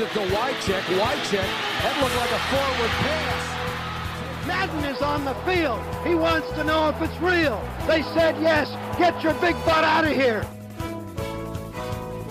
[0.00, 0.82] It to Wycheck.
[1.00, 1.48] Wycheck,
[1.82, 4.46] that looked like a forward pass.
[4.46, 5.80] Madden is on the field.
[6.06, 7.60] He wants to know if it's real.
[7.88, 8.68] They said yes.
[8.96, 10.42] Get your big butt out of here.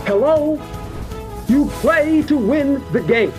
[0.06, 0.58] Hello?
[1.50, 3.34] You play to win the game.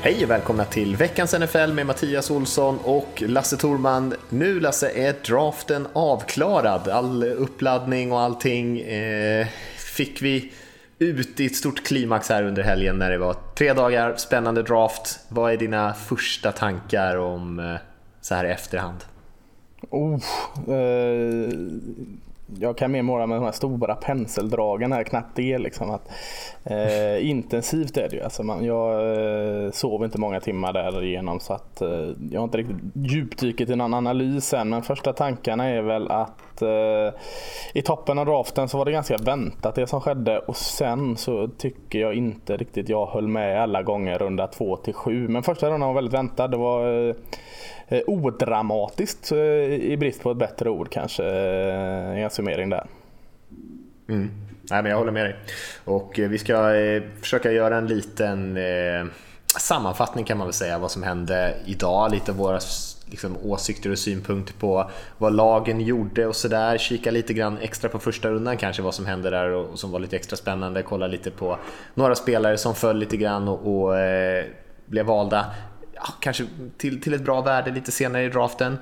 [0.00, 4.14] Hej och välkomna till veckans NFL med Mattias Olsson och Lasse Torman.
[4.28, 6.88] Nu Lasse är draften avklarad.
[6.88, 10.52] All uppladdning och allting eh, fick vi
[10.98, 15.20] ut i ett stort klimax här under helgen när det var tre dagar, spännande draft.
[15.28, 17.76] Vad är dina första tankar om eh,
[18.20, 19.04] så här i efterhand?
[19.90, 20.20] Oh,
[20.68, 21.50] eh,
[22.60, 25.90] jag kan mer måla med de här stora penseldragen här, knappt det liksom.
[25.90, 26.08] Att,
[26.64, 28.22] eh, intensivt är det ju.
[28.22, 32.58] Alltså man, jag eh, sov inte många timmar därigenom så att eh, jag har inte
[32.58, 34.68] riktigt djupdykt i någon analys än.
[34.68, 37.20] Men första tankarna är väl att eh,
[37.74, 41.48] i toppen av draften så var det ganska väntat det som skedde och sen så
[41.48, 45.28] tycker jag inte riktigt jag höll med alla gånger runda 2 till 7.
[45.28, 46.48] Men första rundan var väldigt väntad.
[46.48, 47.14] Det var eh,
[47.88, 52.86] eh, odramatiskt eh, i brist på ett bättre ord kanske eh, i en summering där.
[54.08, 54.30] Mm.
[54.70, 55.36] Nej, men jag håller med dig.
[55.84, 58.58] Och eh, vi ska eh, försöka göra en liten
[59.58, 62.12] sammanfattning kan man väl säga vad som hände idag.
[62.12, 62.60] Lite våra
[63.10, 66.78] liksom, åsikter och synpunkter på vad lagen gjorde och sådär.
[66.78, 69.90] Kika lite grann extra på första rundan kanske vad som hände där och, och som
[69.90, 70.82] var lite extra spännande.
[70.82, 71.58] Kolla lite på
[71.94, 74.44] några spelare som föll lite grann och, och eh,
[74.86, 75.46] blev valda
[75.96, 78.78] ja, kanske till, till ett bra värde lite senare i draften.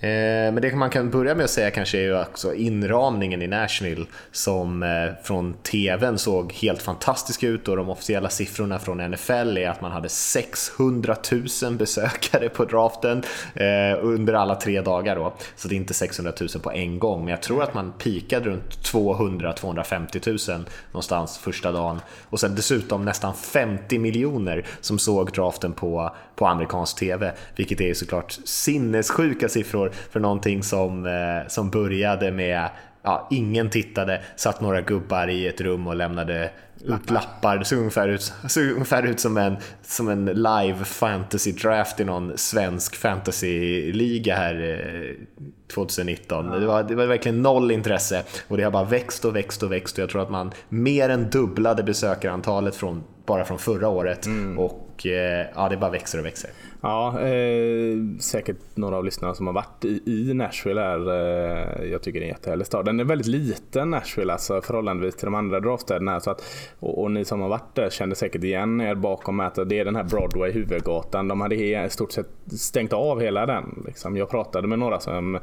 [0.00, 3.46] Eh, men det man kan börja med att säga kanske är ju också inramningen i
[3.46, 4.88] Nashville som eh,
[5.22, 9.92] från TVn såg helt fantastisk ut och de officiella siffrorna från NFL är att man
[9.92, 11.16] hade 600
[11.62, 13.22] 000 besökare på draften
[13.54, 15.34] eh, under alla tre dagar då.
[15.56, 18.44] Så det är inte 600 000 på en gång, men jag tror att man pikade
[18.44, 22.00] runt 200-250 000 någonstans första dagen
[22.30, 27.94] och sen dessutom nästan 50 miljoner som såg draften på, på amerikansk TV, vilket är
[27.94, 32.68] såklart sinnessjuka siffror för, för någonting som, eh, som började med
[33.02, 36.50] ja, ingen tittade, satt några gubbar i ett rum och lämnade
[36.84, 37.62] ut lappar.
[37.62, 42.38] Såg ungefär ut, såg ungefär ut som, en, som en live fantasy draft i någon
[42.38, 46.46] svensk fantasy-liga här eh, 2019.
[46.46, 46.58] Ja.
[46.58, 49.72] Det, var, det var verkligen noll intresse och det har bara växt och växt och
[49.72, 54.26] växt och jag tror att man mer än dubblade besökarantalet från, bara från förra året
[54.26, 54.58] mm.
[54.58, 56.50] och eh, ja, det bara växer och växer.
[56.80, 62.02] Ja, eh, säkert några av lyssnarna som har varit i, i Nashville är, Eh, jag
[62.02, 62.84] tycker det är en jättehärlig stad.
[62.84, 66.20] Den är väldigt liten Nashville alltså förhållandevis till de andra draftstäderna.
[66.20, 66.44] Så att,
[66.80, 69.84] och, och, ni som har varit där känner säkert igen er bakom att det är
[69.84, 71.28] den här Broadway, huvudgatan.
[71.28, 72.28] De hade i stort sett
[72.58, 73.82] stängt av hela den.
[73.86, 74.16] Liksom.
[74.16, 75.34] Jag pratade med några som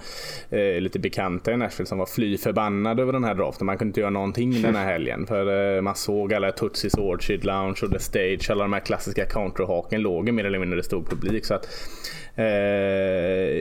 [0.49, 3.66] eh, lite bekanta i Nashville som var fly förbannade över den här draften.
[3.66, 5.25] Man kunde inte göra någonting den här helgen.
[5.27, 9.25] För eh, man såg alla Tootsies Orchid Lounge och The Stage, alla de här klassiska
[9.25, 11.45] countryhaken låg mer eller mindre stor publik.
[11.45, 11.67] Så att,
[12.35, 12.45] eh,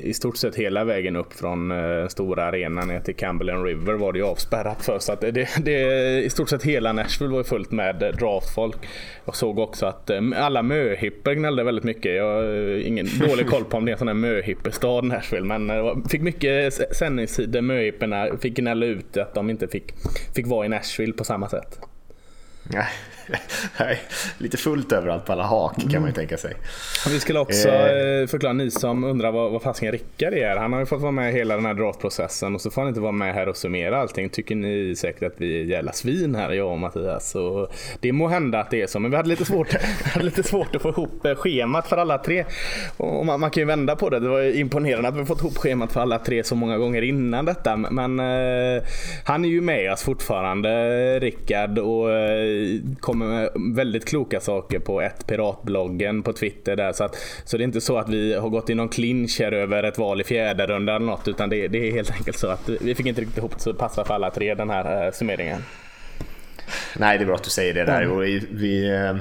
[0.04, 4.12] I stort sett hela vägen upp från eh, stora arenan ner till Cumberland River var
[4.12, 4.98] det ju avspärrat för.
[4.98, 8.76] Så att det, det, I stort sett hela Nashville var ju fullt med draftfolk.
[9.24, 12.16] Jag såg också att eh, alla möhipper gnällde väldigt mycket.
[12.16, 15.46] Jag har eh, ingen dålig koll på om det är en sån här möhippestad Nashville.
[15.46, 17.60] Men eh, fick mycket sändningstider.
[17.60, 19.92] Möhipporna fick gnälla ut att de inte fick,
[20.34, 21.80] fick vara i Nashville på samma sätt.
[22.64, 22.86] Nej,
[24.38, 26.54] lite fullt överallt på alla hak kan man ju tänka sig.
[27.08, 28.26] Vi skulle också eh.
[28.26, 30.56] förklara, ni som undrar vad, vad fasiken Rickard är.
[30.56, 32.88] Han har ju fått vara med i hela den här draftprocessen och så får han
[32.88, 34.28] inte vara med här och summera allting.
[34.28, 37.30] Tycker ni säkert att vi är jävla svin här, jag och Mattias.
[37.30, 37.68] Så
[38.00, 39.72] det må hända att det är så, men vi hade lite svårt,
[40.04, 42.44] hade lite svårt att få ihop eh, schemat för alla tre.
[42.96, 44.20] Och man, man kan ju vända på det.
[44.20, 47.44] Det var imponerande att vi fått ihop schemat för alla tre så många gånger innan
[47.44, 47.76] detta.
[47.76, 48.82] Men eh,
[49.24, 50.70] han är ju med oss fortfarande,
[51.20, 51.78] Rickard.
[51.78, 52.80] Och eh,
[53.12, 56.92] kommer med väldigt kloka saker på ett piratbloggen på Twitter där.
[56.92, 59.52] Så, att, så det är inte så att vi har gått i någon clinch här
[59.52, 61.28] över ett val i fjärde runda eller något.
[61.28, 63.78] Utan det, det är helt enkelt så att vi fick inte riktigt ihop så det
[63.78, 65.64] passar för alla tre den här eh, summeringen.
[66.96, 68.02] Nej, det är bra att du säger det där.
[68.02, 68.18] Mm.
[68.18, 69.16] Vi, vi, Eh,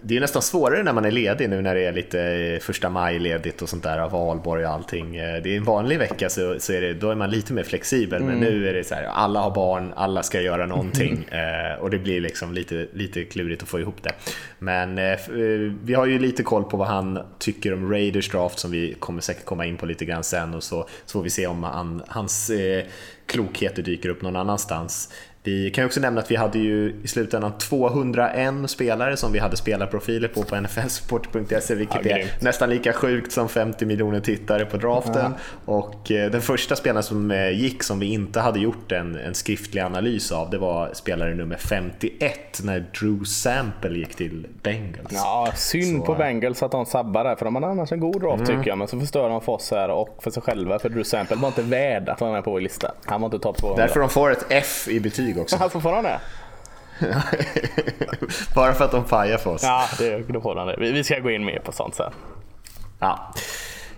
[0.00, 2.90] det är nästan svårare när man är ledig nu när det är lite eh, första
[2.90, 5.16] maj ledigt och sånt där av valborg och allting.
[5.16, 7.62] Eh, det är en vanlig vecka så, så är det, då är man lite mer
[7.62, 8.28] flexibel mm.
[8.28, 11.80] men nu är det så här, alla har barn, alla ska göra någonting mm.
[11.80, 14.12] och det blir liksom lite, lite klurigt att få ihop det.
[14.58, 14.96] Men
[15.82, 19.20] vi har ju lite koll på vad han tycker om Raiders draft som vi kommer
[19.20, 22.02] säkert komma in på lite grann sen och så, så får vi se om han,
[22.08, 22.50] hans
[23.26, 25.12] klokheter dyker upp någon annanstans.
[25.46, 29.56] Vi kan också nämna att vi hade ju i slutändan 201 spelare som vi hade
[29.56, 34.76] spelarprofiler på på nflsport.se vilket Ja, är nästan lika sjukt som 50 miljoner tittare på
[34.76, 35.34] draften.
[35.64, 39.34] Och eh, den första spelaren som eh, gick som vi inte hade gjort en, en
[39.34, 45.10] skriftlig analys av det var spelare nummer 51 när Drew Sample gick till Bengals.
[45.12, 48.20] Ja, synd Så- på Bengals att de sabbar där för de hade annars en god
[48.20, 48.78] draft tycker jag.
[48.78, 50.78] Men så förstör de för oss här och för sig själva.
[50.78, 52.92] För Drew Sample var inte värd att vara med på vår lista.
[53.04, 53.82] Han var inte topp 200.
[53.86, 55.56] Därför de får ett F i betyg också.
[55.60, 56.20] Han får fortfarande
[58.54, 59.62] Bara för att de pajar för oss.
[59.62, 60.76] Ja, det, då får han det.
[60.78, 62.12] Vi, ska gå in mer på sånt sen.
[62.98, 63.32] Ja.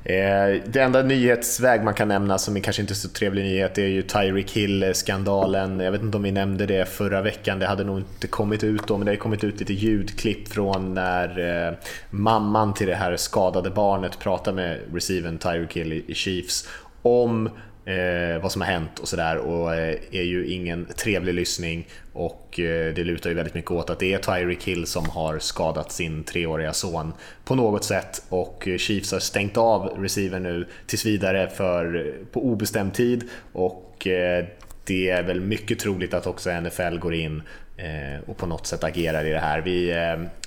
[0.05, 3.87] Eh, Det enda nyhetsväg man kan nämna som är kanske inte så trevlig nyhet är
[3.87, 5.81] ju Tyreek Hill-skandalen.
[5.81, 8.87] Jag vet inte om vi nämnde det förra veckan, det hade nog inte kommit ut
[8.87, 11.75] då, men det har kommit ut lite ljudklipp från när eh,
[12.11, 16.69] mamman till det här skadade barnet pratar med receiven Tyreek Hill i Chiefs
[17.02, 17.50] om
[17.88, 22.61] eh, vad som har hänt och sådär och eh, är ju ingen trevlig lyssning och
[22.61, 25.93] eh, det lutar ju väldigt mycket åt att det är Tyreek Hill som har skadat
[25.93, 27.12] sin treåriga son
[27.44, 32.26] på något sätt och eh, Chiefs har stängt av receiver nu tills vidare för, eh,
[32.32, 34.44] på obestämd tid och eh,
[34.84, 37.43] det är väl mycket troligt att också NFL går in
[37.76, 39.61] eh, och på något sätt agerar i det här.
[39.61, 39.94] Vi,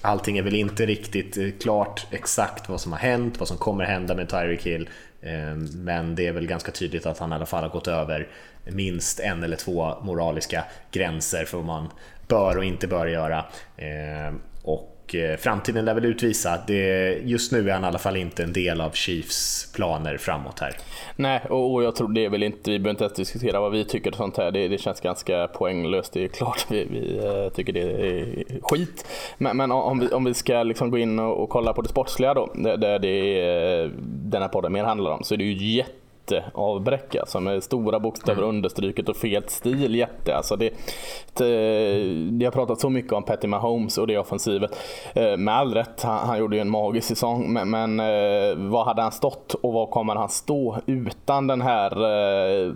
[0.01, 4.15] allting är väl inte riktigt klart exakt vad som har hänt, vad som kommer hända
[4.15, 4.89] med Tyreek Hill.
[5.21, 8.27] Ehm, men det är väl ganska tydligt att han i alla fall har gått över
[8.65, 11.89] minst en eller två moraliska gränser för vad man
[12.27, 13.45] bör och inte bör göra.
[13.77, 16.57] Ehm, och och eh, framtiden lär väl utvisa.
[16.67, 20.59] Det, just nu är han i alla fall inte en del av Chiefs planer framåt
[20.59, 20.77] här.
[21.15, 23.71] Nej, och, och jag tror det är väl inte, vi behöver inte ens diskutera vad
[23.71, 24.51] vi tycker och sånt här.
[24.51, 26.13] Det, det känns ganska poänglöst.
[26.13, 29.05] Det är klart vi, vi eh, tycker det är skit.
[29.37, 31.89] Men, men om, vi, om vi ska liksom gå in och, och kolla på det
[31.89, 35.43] sportsliga då, där, det, det är, den här podden mer handlar om, så är det
[35.43, 35.53] ju
[36.21, 40.35] jätteavbräck alltså med stora bokstäver understruket och fel stil jätte.
[40.35, 40.73] Alltså det,
[41.33, 44.71] det, det har pratat så mycket om Patty Mahomes och det offensivet.
[45.13, 47.53] Eh, Med all rätt, han, han gjorde ju en magisk säsong.
[47.53, 51.91] Men, men eh, vad hade han stått och vad kommer han stå utan den här
[51.91, 52.73] eh,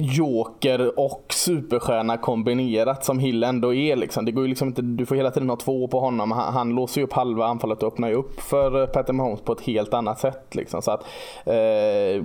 [0.00, 3.96] Joker och superstjärna kombinerat som Hill ändå är.
[3.96, 4.24] Liksom.
[4.24, 6.30] Det går ju liksom inte, du får hela tiden ha två på honom.
[6.30, 9.40] Han, han låser ju upp halva anfallet och öppnar ju upp för eh, Patrick Mahomes
[9.40, 10.54] på ett helt annat sätt.
[10.54, 10.82] Liksom.
[10.82, 11.04] Så att,
[11.44, 12.24] eh,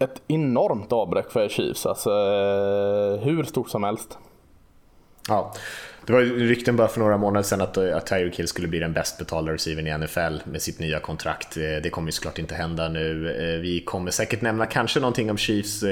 [0.00, 1.86] ett enormt avbräck för Chiefs.
[1.86, 4.18] Alltså, eh, hur stort som helst.
[5.28, 5.52] Ja,
[6.08, 8.68] det var ju rykten bara för några månader sedan att, eh, att Tyreek Hill skulle
[8.68, 11.56] bli den bäst betalda receivern i NFL med sitt nya kontrakt.
[11.56, 13.30] Eh, det kommer ju såklart inte hända nu.
[13.30, 15.84] Eh, vi kommer säkert nämna kanske någonting om Chiefs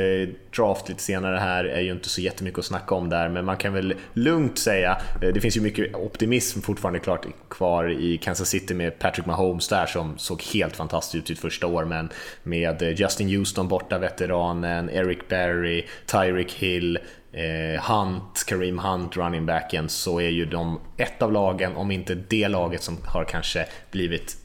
[0.57, 1.65] draft lite senare här.
[1.65, 4.99] är ju inte så jättemycket att snacka om där, men man kan väl lugnt säga,
[5.21, 9.87] det finns ju mycket optimism fortfarande klart kvar i Kansas City med Patrick Mahomes där
[9.87, 12.09] som såg helt fantastiskt ut sitt första år, men
[12.43, 16.99] med Justin Houston borta, veteranen, Eric Berry, Tyreek Hill,
[17.83, 22.49] Hunt, Kareem Hunt, running backen, så är ju de ett av lagen, om inte det
[22.49, 24.37] laget som har kanske blivit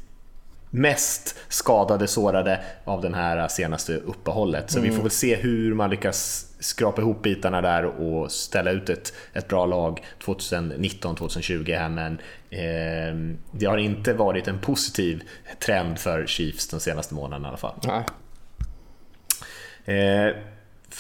[0.71, 4.71] mest skadade, sårade av den här senaste uppehållet.
[4.71, 8.89] Så vi får väl se hur man lyckas skrapa ihop bitarna där och ställa ut
[8.89, 12.13] ett, ett bra lag 2019-2020 här, men
[12.49, 15.23] eh, det har inte varit en positiv
[15.59, 17.79] trend för Chiefs de senaste månaderna i alla fall.
[17.83, 18.03] Nej.
[19.85, 20.35] Eh,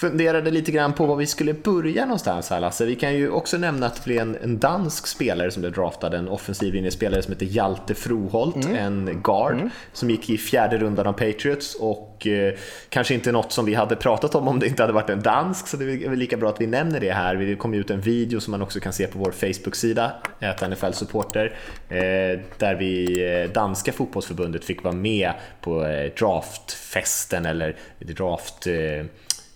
[0.01, 2.85] funderade lite grann på var vi skulle börja någonstans här Lasse.
[2.85, 6.13] Vi kan ju också nämna att det blev en, en dansk spelare som blev draftad,
[6.13, 11.13] en offensiv linjespelare som heter Hjalte Froholt, en guard som gick i fjärde rundan av
[11.13, 12.53] Patriots och eh,
[12.89, 15.67] kanske inte något som vi hade pratat om om det inte hade varit en dansk,
[15.67, 17.35] så det är väl lika bra att vi nämner det här.
[17.35, 20.11] Det kom ju ut en video som man också kan se på vår Facebook-sida,
[20.69, 21.55] NFL Supporter,
[21.89, 29.05] eh, där vi, eh, danska fotbollsförbundet fick vara med på eh, draftfesten eller draft eh,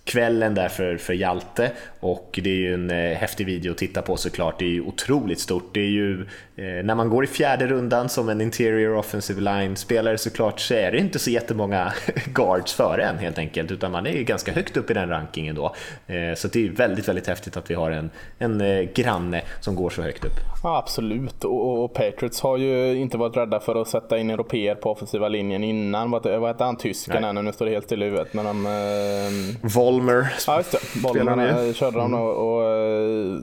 [0.05, 4.01] kvällen där för, för Hjalte och det är ju en eh, häftig video att titta
[4.01, 4.59] på såklart.
[4.59, 5.74] Det är ju otroligt stort.
[5.74, 6.25] Det är ju,
[6.57, 10.97] när man går i fjärde rundan som en interior offensive line-spelare såklart så är det
[10.97, 11.93] inte så jättemånga
[12.33, 15.55] guards före en helt enkelt utan man är ju ganska högt upp i den rankingen
[15.55, 15.75] då.
[16.07, 18.09] Eh, så det är väldigt, väldigt häftigt att vi har en,
[18.39, 20.39] en eh, granne som går så högt upp.
[20.63, 21.43] Ja, absolut.
[21.43, 25.27] Och, och Patriots har ju inte varit rädda för att sätta in europeer på offensiva
[25.27, 26.12] linjen innan.
[26.12, 27.51] Vad, hette han, tysken nu?
[27.51, 28.33] Står det helt still i huvudet.
[28.33, 33.39] Men de, eh, Volmer Ja just det, eh, körde de och, och eh,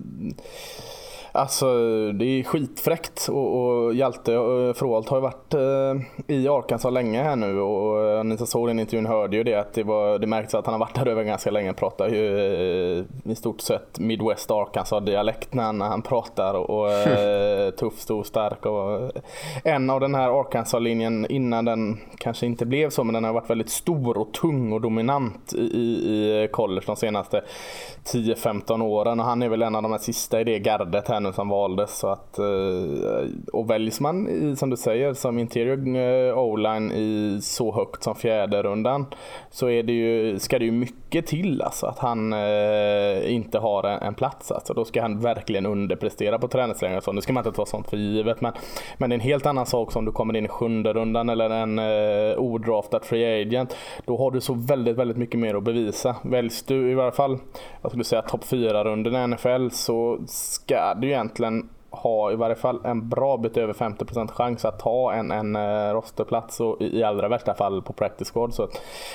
[1.35, 1.67] Alltså
[2.12, 3.29] det är skitfräckt.
[3.29, 7.61] Och, och Hjalte eh, Froholt har ju varit eh, i Arkansas länge här nu.
[7.61, 10.55] Och eh, ni som såg den intervjun hörde ju det att det, var, det märks
[10.55, 11.73] att han har varit där över ganska länge.
[11.73, 12.39] Pratar ju
[12.99, 16.55] eh, i stort sett Midwest Arkansas dialekt när han, när han pratar.
[16.55, 18.67] Och eh, tuff, stor, stark.
[18.67, 19.12] Och,
[19.65, 23.51] en av den här Arkansas-linjen innan den kanske inte blev så men den har varit
[23.51, 27.43] väldigt stor och tung och dominant i, i college de senaste
[28.05, 29.21] 10-15 åren.
[29.21, 31.49] Och han är väl en av de här sista i det gardet här nu som
[31.49, 31.99] valdes.
[31.99, 32.45] Så att, eh,
[33.52, 38.14] och väljs man i, som du säger som interior eh, o-line i så högt som
[38.14, 39.07] fjärde rundan
[39.50, 43.85] så är det ju, ska det ju mycket till alltså att han eh, inte har
[43.85, 44.52] en, en, plats.
[44.52, 44.75] Alltså.
[44.75, 47.12] Då ska han verkligen underprestera på träningsläger.
[47.12, 48.52] Nu ska man inte ta sånt för givet men,
[48.99, 51.50] men det är en helt annan sak om du kommer in i sjunde rundan eller
[51.50, 53.76] en eh, odraftad free agent.
[54.05, 56.17] Då har du så väldigt, väldigt mycket mer att bevisa.
[56.23, 57.38] Väljs du i varje fall,
[57.83, 62.81] jag skulle säga topp 4-runden i NFL så ska du egentligen ha i varje fall
[62.85, 67.28] en bra bit över 50% chans att ta en, en eh, rosterplats och i, allra
[67.28, 68.54] värsta fall på practice squad.
[68.54, 68.62] Så,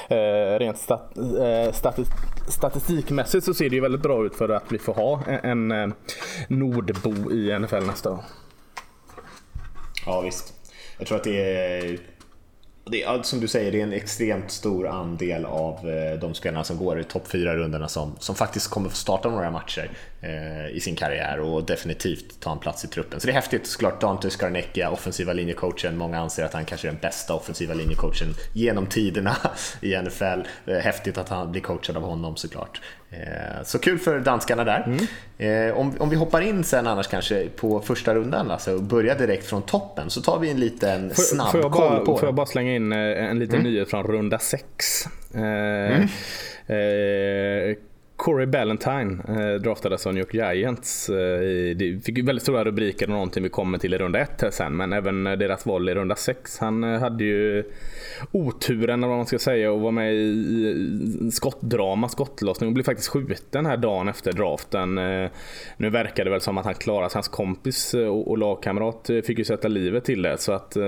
[0.10, 2.08] eh, rent stat, eh, statis,
[2.48, 5.72] statistikmässigt så ser det ju väldigt bra ut för att vi får ha en, en
[5.72, 5.96] eh,
[6.48, 8.20] nordbo i NFL nästa år.
[10.06, 10.54] Ja visst.
[10.98, 12.00] Jag tror att det är
[12.92, 16.63] det är, som du säger, det är en extremt stor andel av eh, de spelarna
[16.63, 19.92] som går i topp 4-rundorna som, som faktiskt kommer få starta några matcher
[20.72, 23.20] i sin karriär och definitivt ta en plats i truppen.
[23.20, 24.02] Så det är häftigt såklart.
[24.02, 25.98] Dante Scarnecchia, offensiva linjecoachen.
[25.98, 29.36] Många anser att han kanske är den bästa offensiva linjecoachen genom tiderna
[29.82, 30.42] i NFL.
[30.66, 32.82] Häftigt att han blir coachad av honom såklart.
[33.10, 35.08] Eh, så kul för danskarna där.
[35.38, 35.76] Mm.
[35.76, 39.46] Om, om vi hoppar in sen annars kanske på första rundan alltså, och börjar direkt
[39.46, 42.46] från toppen så tar vi en liten snabb får, får koll på Får jag bara
[42.46, 43.72] slänga in en liten mm.
[43.72, 44.64] nyhet från runda 6?
[45.34, 46.08] Mm.
[46.68, 47.76] Eh,
[48.18, 51.10] Corey Ballantyne eh, draftades av New York Giants.
[51.10, 54.52] Eh, det fick väldigt stora rubriker och någonting vi kommer till i runda ett här
[54.52, 54.76] sen.
[54.76, 56.60] Men även eh, deras val i runda sex.
[56.60, 57.64] Han eh, hade ju
[58.32, 63.10] oturen, eller vad man ska säga, att vara med i skottdrama, skottlossning och blev faktiskt
[63.10, 64.98] skjuten här dagen efter draften.
[64.98, 65.30] Eh,
[65.78, 69.22] nu verkar det väl som att han klarade Hans kompis eh, och, och lagkamrat eh,
[69.22, 70.38] fick ju sätta livet till det.
[70.38, 70.84] Så att eh,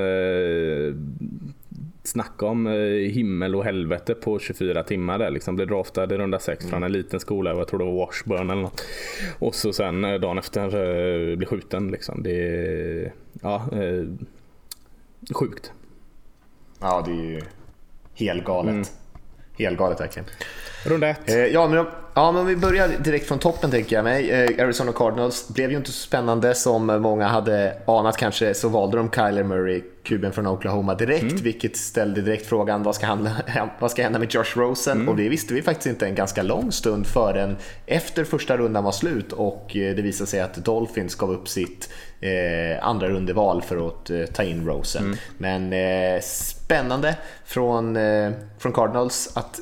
[2.09, 2.73] snacka om eh,
[3.11, 5.29] himmel och helvete på 24 timmar där.
[5.29, 6.71] Liksom blev draftad i runda 6 mm.
[6.71, 8.81] från en liten skola, jag tror det var Washburn eller något.
[9.39, 12.23] Och så sen eh, dagen efter eh, blir skjuten liksom.
[12.23, 13.65] Det är ja,
[15.33, 15.71] sjukt.
[16.79, 17.41] Ja, det är ju
[18.13, 18.73] helgalet.
[18.73, 18.85] Mm.
[19.63, 20.25] Helgalet verkligen.
[20.85, 21.29] Runda 1.
[21.29, 21.85] Eh, ja, men
[22.19, 24.31] Ja, men vi börjar direkt från toppen tänker jag mig.
[24.31, 28.97] Eh, Arizona Cardinals blev ju inte så spännande som många hade anat kanske, så valde
[28.97, 31.37] de Kyler Murray, kuben från Oklahoma direkt, mm.
[31.37, 33.31] vilket ställde direkt frågan vad ska, handla,
[33.79, 34.97] vad ska hända med Josh Rosen?
[34.97, 35.09] Mm.
[35.09, 38.91] Och det visste vi faktiskt inte en ganska lång stund förrän efter första rundan var
[38.91, 41.89] slut och eh, det visade sig att Dolphins gav upp sitt
[42.21, 45.03] eh, andra rundeval för att eh, ta in Rosen.
[45.03, 45.17] Mm.
[45.37, 49.59] Men eh, spännande från, eh, från Cardinals att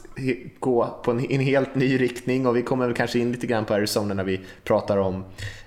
[0.59, 3.65] gå på en, en helt ny riktning och vi kommer väl kanske in lite grann
[3.65, 5.25] på Arizona när vi pratar om,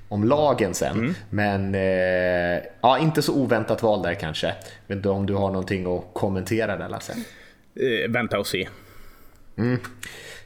[0.08, 0.98] om lagen sen.
[0.98, 1.14] Mm.
[1.30, 4.46] Men eh, ja, inte så oväntat val där kanske.
[4.46, 4.54] Jag
[4.86, 7.12] vet inte om du har någonting att kommentera där Lasse?
[7.74, 8.68] Eh, vänta och se.
[9.56, 9.78] Mm.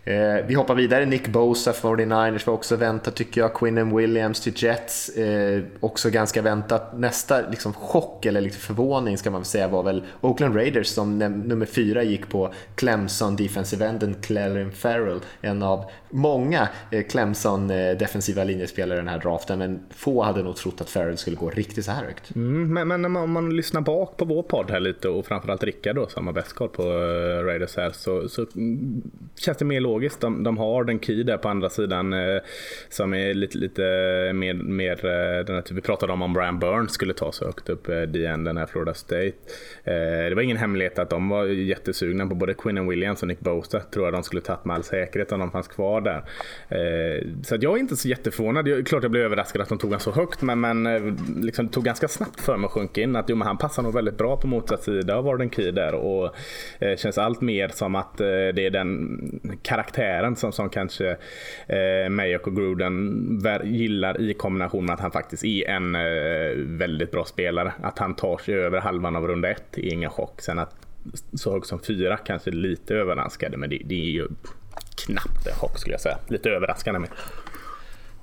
[0.04, 1.06] Eh, vi hoppar vidare.
[1.06, 3.54] Nick Bosa, 49ers var också väntat tycker jag.
[3.54, 6.99] Quinnen Williams till Jets, eh, också ganska väntat.
[6.99, 11.18] Nästa liksom, chock eller liksom, förvåning ska man väl säga var väl Oakland Raiders som
[11.18, 15.20] nummer fyra gick på Clemson defensive enden Clarin Farrell.
[15.40, 20.42] En av många eh, Clemson eh, defensiva linjespelare i den här draften men få hade
[20.42, 22.34] nog trott att Farrell skulle gå riktigt så här högt.
[22.34, 25.96] Mm, men, men om man lyssnar bak på vår podd här lite och framförallt Rickard
[25.96, 29.02] då som har bäst koll på uh, Raiders här så, så mm,
[29.37, 29.93] känns det mer logiskt.
[30.20, 32.40] De, de har den key där på andra sidan eh,
[32.88, 33.82] som är lite, lite
[34.34, 37.44] mer, mer eh, den här, typ vi pratade om om Brian Burns skulle ta så
[37.44, 39.32] högt upp eh, DN, den här Florida State.
[39.84, 43.40] Eh, det var ingen hemlighet att de var jättesugna på både Quinn Williams och Nick
[43.40, 46.24] Bosa tror jag de skulle tagit med all säkerhet om de fanns kvar där.
[46.68, 48.68] Eh, så jag är inte så jätteförvånad.
[48.68, 51.02] Jag, klart jag blev överraskad att de tog honom så högt men, men eh,
[51.36, 53.82] liksom, det tog ganska snabbt för mig att sjunka in att jo, men han passar
[53.82, 56.36] nog väldigt bra på motsatt sida av Warden Key där och
[56.78, 59.20] eh, känns allt mer som att eh, det är den
[59.62, 59.83] karaktären
[60.36, 61.16] som, som kanske
[61.66, 67.10] eh, Mayock och Gruden gillar i kombination med att han faktiskt är en eh, väldigt
[67.10, 67.72] bra spelare.
[67.82, 70.40] Att han tar sig över halvan av runda ett är ingen chock.
[70.40, 70.74] Sen att
[71.34, 74.28] så högt som fyra kanske lite överraskade men det, det är ju
[75.06, 76.18] knappt en chock skulle jag säga.
[76.28, 77.08] Lite överraskande med.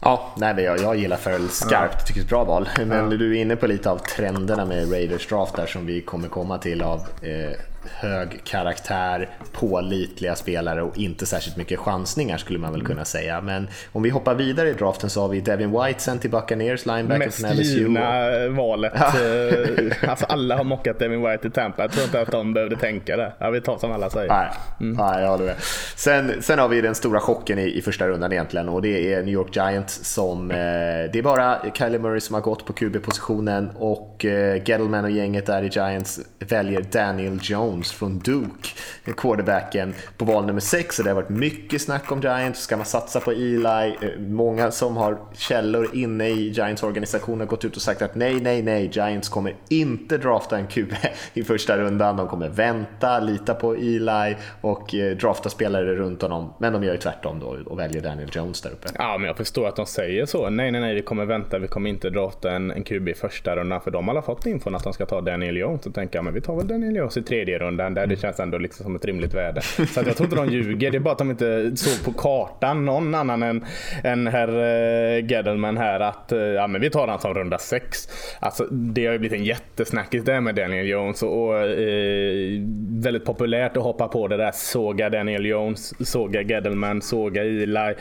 [0.01, 2.05] Ja, nej, men jag, jag gillar Farrell skarpt, ja.
[2.05, 2.69] tycker det är ett bra val.
[2.77, 3.17] Men ja.
[3.17, 6.57] du är inne på lite av trenderna med Raiders draft där som vi kommer komma
[6.57, 7.51] till av eh,
[7.85, 13.41] hög karaktär, pålitliga spelare och inte särskilt mycket chansningar skulle man väl kunna säga.
[13.41, 16.85] Men om vi hoppar vidare i draften så har vi Devin White sen till Buccaneers,
[16.85, 17.63] linebacker Mest från LSU.
[17.63, 18.93] givna valet.
[18.95, 21.81] Eh, alltså alla har mockat Devin White i Tampa.
[21.81, 23.33] Jag tror inte att de behövde tänka det.
[23.37, 24.27] Ja, vi tar som alla säger.
[24.27, 25.55] Nej, nej jag håller.
[25.95, 29.17] Sen, sen har vi den stora chocken i, i första rundan egentligen och det är
[29.23, 30.51] New York Giants som...
[30.51, 35.11] Eh, det är bara Kylie Murray som har gått på QB-positionen och eh, Gettleman och
[35.11, 38.69] gänget där i Giants väljer Daniel Jones från Duke,
[39.17, 40.97] quarterbacken, på val nummer 6.
[40.97, 42.61] Det har varit mycket snack om Giants.
[42.61, 43.97] Ska man satsa på Eli?
[44.01, 48.15] Eh, många som har källor inne i Giants organisation har gått ut och sagt att
[48.15, 50.93] nej, nej, nej, Giants kommer inte drafta en QB
[51.33, 52.17] i första rundan.
[52.17, 56.53] De kommer vänta, lita på Eli och eh, drafta spelare runt honom.
[56.57, 58.87] Men de gör ju tvärtom då och väljer Daniel Jones där uppe.
[58.97, 60.49] Ja, men jag förstår att de säger så.
[60.49, 61.59] Nej, nej, nej, vi kommer vänta.
[61.59, 63.81] Vi kommer inte drafta en, en QB i första rundan.
[63.81, 65.83] För de har alla fått infon att de ska ta Daniel Jones.
[65.83, 67.93] Så tänker jag, men vi tar väl Daniel Jones i tredje rundan.
[67.93, 69.61] Där det känns ändå liksom som ett rimligt värde.
[69.61, 70.91] Så att jag tror inte de ljuger.
[70.91, 73.65] Det är bara att de inte såg på kartan någon annan än,
[74.03, 78.07] än herr uh, här att eh, ja, men vi tar han som runda sex.
[78.39, 83.25] Alltså, det har ju blivit en jättesnackis där med Daniel Jones och, och eh, väldigt
[83.25, 87.93] populärt att hoppa på det där såga Daniel Jones, såga Gedelman, såga Eli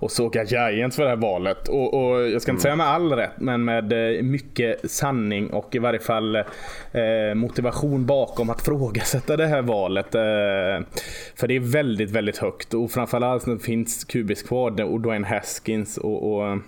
[0.00, 1.68] och såga Giants för det här valet.
[1.68, 3.92] Och, och jag ska inte säga med all rätt, men med
[4.24, 6.44] mycket sanning och i varje fall eh,
[7.34, 10.14] motivation bakom att fråga ifrågasätta det här valet.
[10.14, 10.86] Eh,
[11.36, 16.32] för det är väldigt, väldigt högt och framförallt finns Kubis kvar och Dwayne Haskins och,
[16.32, 16.58] och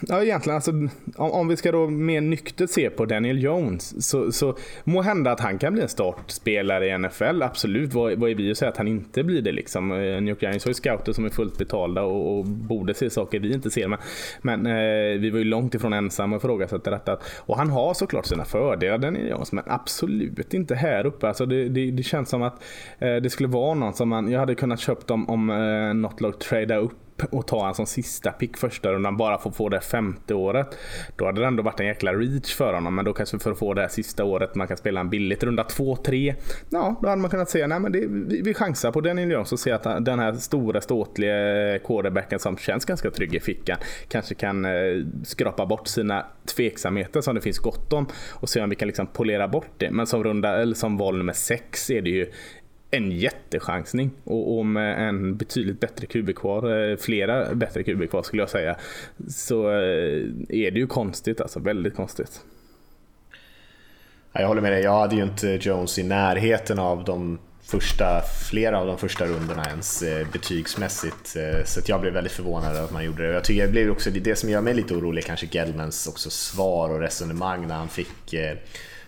[0.00, 0.70] Ja, egentligen alltså,
[1.16, 5.32] om, om, vi ska då mer nyktert se på Daniel Jones så, så må hända
[5.32, 7.42] att han kan bli en startspelare i NFL.
[7.42, 9.92] Absolut, vad, vad är vi att säga att han inte blir det liksom?
[9.92, 13.10] Eh, New York Giants har ju scouter som är fullt betalda och, och borde se
[13.10, 13.88] saker vi inte ser.
[13.88, 13.98] Men,
[14.42, 17.18] men eh, vi var ju långt ifrån ensamma och ifrågasätta detta.
[17.38, 21.28] Och han har såklart sina fördelar Daniel Jones, men absolut inte här uppe.
[21.28, 22.62] Alltså det, det, det känns som att
[22.98, 26.38] eh, det skulle vara någon som man, jag hade kunnat köpt om, om eh, Notlock
[26.38, 26.92] trada upp
[27.30, 30.78] och ta han som sista pick första rundan bara för att få det femte året.
[31.16, 32.94] Då hade det ändå varit en jäkla reach för honom.
[32.94, 35.42] Men då kanske för att få det här sista året man kan spela en billigt.
[35.42, 36.34] Runda 2-3.
[36.70, 39.52] Ja, då hade man kunnat säga nej men det, vi, vi chansar på Daniel Jones
[39.52, 43.78] och ser att den här stora ståtliga quarterbacken som känns ganska trygg i fickan
[44.08, 44.70] kanske kan eh,
[45.24, 46.26] skrapa bort sina
[46.56, 49.90] tveksamheter som det finns gott om och se om vi kan liksom polera bort det.
[49.90, 52.32] Men som runda eller som val nummer 6 är det ju
[52.94, 58.22] en jättechansning och, och med en betydligt bättre QB kvar, eh, flera bättre QB kvar
[58.22, 58.76] skulle jag säga,
[59.28, 62.40] så eh, är det ju konstigt alltså, väldigt konstigt.
[64.32, 68.78] Jag håller med dig, jag hade ju inte Jones i närheten av de första, flera
[68.78, 71.36] av de första rundorna ens eh, betygsmässigt.
[71.64, 73.32] Så jag blev väldigt förvånad att man gjorde det.
[73.32, 76.90] Jag tycker det blev också det som gör mig lite orolig, kanske Gellmans också svar
[76.90, 78.34] och resonemang när han fick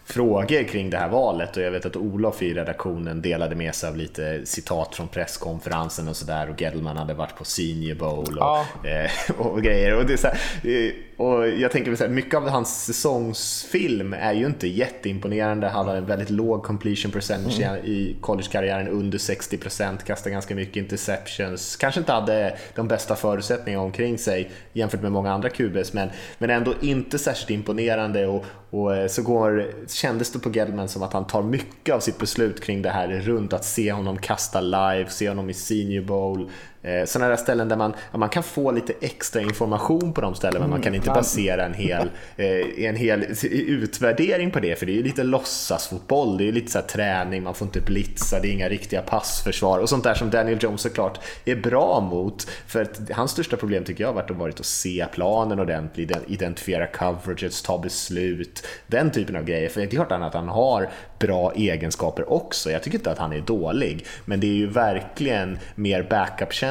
[0.05, 3.88] frågor kring det här valet och jag vet att Olof i redaktionen delade med sig
[3.88, 8.40] av lite citat från presskonferensen och sådär och Gettleman hade varit på Senior Bowl och,
[8.40, 8.67] ja.
[8.85, 9.95] eh, och grejer.
[9.95, 14.33] Och, det så här, eh, och jag tänker så här, mycket av hans säsongsfilm är
[14.33, 15.68] ju inte jätteimponerande.
[15.68, 17.85] Han hade en väldigt låg completion percentage mm.
[17.85, 21.77] i collegekarriären, under 60%, kastade ganska mycket interceptions.
[21.77, 26.50] Kanske inte hade de bästa förutsättningarna omkring sig jämfört med många andra QBs, men, men
[26.50, 28.27] ändå inte särskilt imponerande.
[28.27, 32.00] Och, och eh, så går, kändes det på Gettleman som att han tar mycket av
[32.00, 36.05] sitt beslut kring det här runt att se honom kasta live, se honom i Senior
[36.05, 36.50] Bowl,
[36.85, 40.61] Eh, sådana där ställen där man, man kan få lite extra information på de ställen
[40.61, 44.87] men man kan mm, inte basera en hel, eh, en hel utvärdering på det för
[44.87, 48.49] det är ju lite låtsasfotboll, det är lite så träning, man får inte blitza, det
[48.49, 52.51] är inga riktiga passförsvar och sånt där som Daniel Jones såklart är bra mot.
[52.66, 56.12] För att hans största problem tycker jag har varit att, varit att se planen ordentligt,
[56.27, 59.68] identifiera coverages, ta beslut, den typen av grejer.
[59.68, 62.70] För det är klart att han har bra egenskaper också.
[62.70, 66.03] Jag tycker inte att han är dålig, men det är ju verkligen mer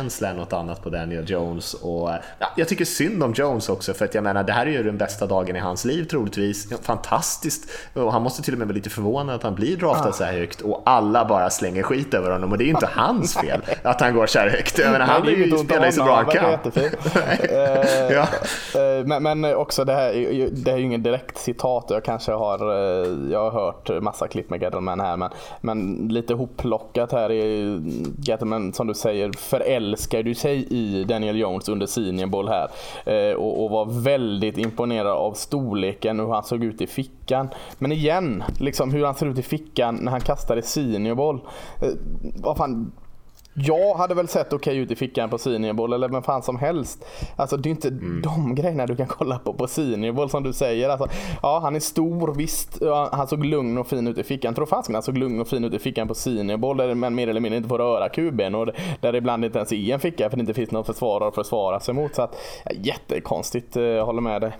[0.04, 1.74] backup-känsla än något annat på Daniel Jones.
[1.74, 4.72] Och, ja, jag tycker synd om Jones också, för att jag menar, det här är
[4.72, 6.68] ju den bästa dagen i hans liv troligtvis.
[6.82, 7.70] Fantastiskt!
[7.94, 10.12] Och han måste till och med vara lite förvånad att han blir draftad ah.
[10.12, 12.90] så här högt och alla bara slänger skit över honom och det är ju inte
[12.92, 14.80] hans fel att han går så här högt.
[14.80, 16.52] Jag menar, han Nej, ju, spelar ju så bra han kan.
[18.10, 18.28] ja.
[18.80, 20.14] Eh, men, men också det här,
[20.52, 24.28] det här är ju ingen direkt citat, jag kanske har, eh, jag har hört massa
[24.28, 25.30] klipp med Gettleman här men,
[25.62, 27.82] men lite hopplockat här är
[28.18, 29.32] Gettleman som du säger
[29.94, 32.70] förälskar du sig i Daniel Jones under Senior Bowl här
[33.06, 37.50] eh, och, och, var väldigt imponerad av storleken och hur han såg ut i fickan.
[37.78, 41.40] Men igen, liksom hur han ser ut i fickan när han kastar i Senior Bowl.
[41.82, 41.90] Eh,
[42.44, 42.92] vad fan,
[43.54, 46.44] jag hade väl sett okej okay ut i fickan på Senior Bowl eller vem fan
[46.44, 47.06] som helst.
[47.36, 48.22] Alltså det är inte mm.
[48.22, 50.90] de grejerna du kan kolla på på Senior Bowl som du säger.
[50.90, 51.08] Alltså,
[51.42, 52.80] ja, han är stor, visst.
[53.12, 54.54] Han såg lugn och fin ut i fickan.
[54.54, 57.16] Tror fasiken han såg lugn och fin ut i fickan på Senior Bowl där man
[57.16, 58.66] mer eller mindre inte får röra kuben och
[59.02, 61.36] där det ibland inte ens är en ficka för det inte finns någon försvarare att
[61.36, 62.16] försvara sig mot.
[62.16, 62.36] Så att,
[62.66, 64.52] ja, jättekonstigt, jag håller med dig.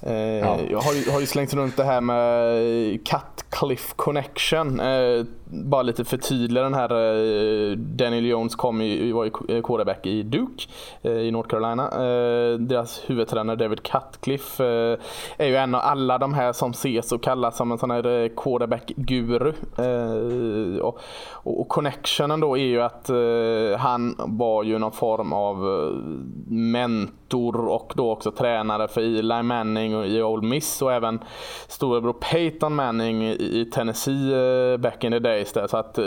[0.00, 0.58] Eh, ja.
[0.70, 4.80] Jag har ju, har ju, slängt runt det här med Cut Cliff Connection.
[4.80, 6.90] Eh, bara lite förtydliga den här.
[6.90, 9.30] Eh, Daniel Jones kom ju, var ju
[9.62, 10.64] quarterback i Duke
[11.02, 11.90] i North Carolina.
[12.58, 14.64] Deras huvudtränare David Cutcliffe
[15.36, 18.28] är ju en av alla de här som ses och kallas som en sån här
[18.36, 19.52] quarterback-guru.
[20.80, 21.00] Och,
[21.32, 23.10] och connectionen då är ju att
[23.78, 25.56] han var ju någon form av
[26.46, 31.20] mentor och då också tränare för Eli Manning i Old Miss och även
[31.68, 34.34] storebror Peyton Manning i Tennessee
[34.72, 35.52] eh, back in the days.
[35.52, 35.66] Där.
[35.66, 36.04] Så att eh,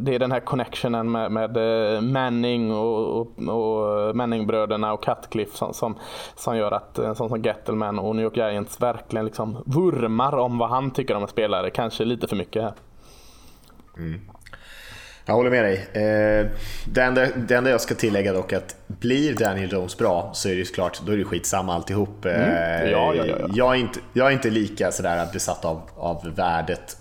[0.00, 5.56] det är den här connectionen med, med eh, Manning och, och, och Manningbröderna och Cutcliffe
[5.56, 5.94] som, som,
[6.34, 10.58] som gör att en sån som Gettleman och New York Giants verkligen liksom vurmar om
[10.58, 11.70] vad han tycker om en spelare.
[11.70, 12.74] Kanske lite för mycket här.
[13.96, 14.20] Mm.
[15.24, 15.74] Jag håller med dig.
[15.92, 16.46] Eh,
[16.84, 20.52] det, enda, det enda jag ska tillägga dock att blir Daniel Jones bra så är
[20.52, 22.24] det ju såklart, då är det skitsamma alltihop.
[22.24, 22.40] Mm.
[22.40, 25.82] Eh, ja, ja, ja, ja, Jag, är inte, jag är inte lika sådär besatt av,
[25.96, 26.96] av värdet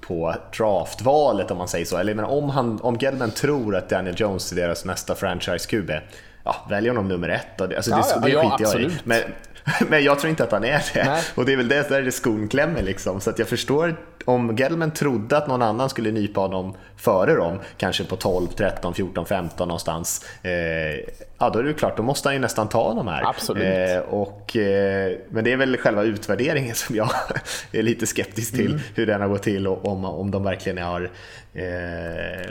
[0.00, 1.96] på draftvalet om man säger så.
[1.96, 6.00] Eller men om, han, om Gedman tror att Daniel Jones är deras nästa franchise-QB,
[6.44, 7.60] ja, välj honom nummer ett.
[7.60, 8.90] Alltså, det, det skiter jag i.
[9.04, 9.20] Men,
[9.88, 11.04] men jag tror inte att han är det.
[11.04, 11.22] Nej.
[11.34, 13.20] Och det är väl det där det skon klämmer liksom.
[13.20, 17.60] Så att jag förstår om Gelman trodde att någon annan skulle nypa honom före dem,
[17.76, 20.26] kanske på 12, 13, 14, 15 någonstans.
[20.42, 20.50] Eh,
[21.38, 23.28] ja, då är det klart, då måste han ju nästan ta honom här.
[23.28, 23.90] Absolut.
[23.90, 27.10] Eh, och, eh, men det är väl själva utvärderingen som jag
[27.72, 28.80] är lite skeptisk till, mm.
[28.94, 31.10] hur den har gått till och om, om de verkligen har
[31.54, 32.50] eh,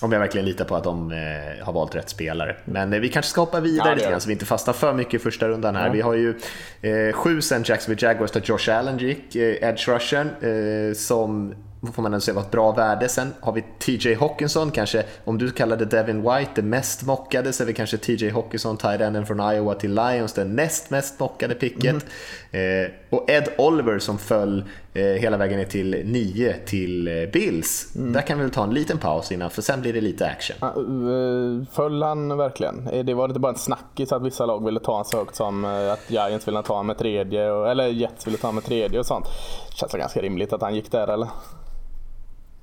[0.00, 2.56] om jag verkligen litar på att de eh, har valt rätt spelare.
[2.64, 4.92] Men eh, vi kanske ska hoppa vidare ja, lite grann så vi inte fastnar för
[4.92, 5.86] mycket i första rundan här.
[5.86, 5.92] Ja.
[5.92, 6.34] Vi har ju
[6.80, 11.54] eh, sju sen Jacksonville Jaguars där Josh Allen gick, eh, edge rushen, eh, som
[11.92, 13.08] får man ändå säga var ett bra värde.
[13.08, 17.62] Sen har vi TJ Hawkinson, kanske om du kallade Devin White det mest mockade så
[17.62, 22.04] är vi kanske TJ Hawkinson, tight från Iowa till Lions, det näst mest mockade picket.
[22.52, 22.90] Mm.
[23.16, 27.96] Eh, och Ed Oliver som föll eh, hela vägen ner till 9 till eh, Bills.
[27.96, 28.12] Mm.
[28.12, 30.56] Där kan vi väl ta en liten paus innan, för sen blir det lite action.
[30.78, 32.88] Uh, föll han verkligen?
[32.88, 35.36] Eh, det var inte bara en snackis att vissa lag ville ta honom så högt
[35.36, 38.64] som eh, att Giants ville ta honom med tredje, eller Jets ville ta honom med
[38.64, 39.26] tredje och sånt.
[39.74, 41.28] Känns det ganska rimligt att han gick där eller?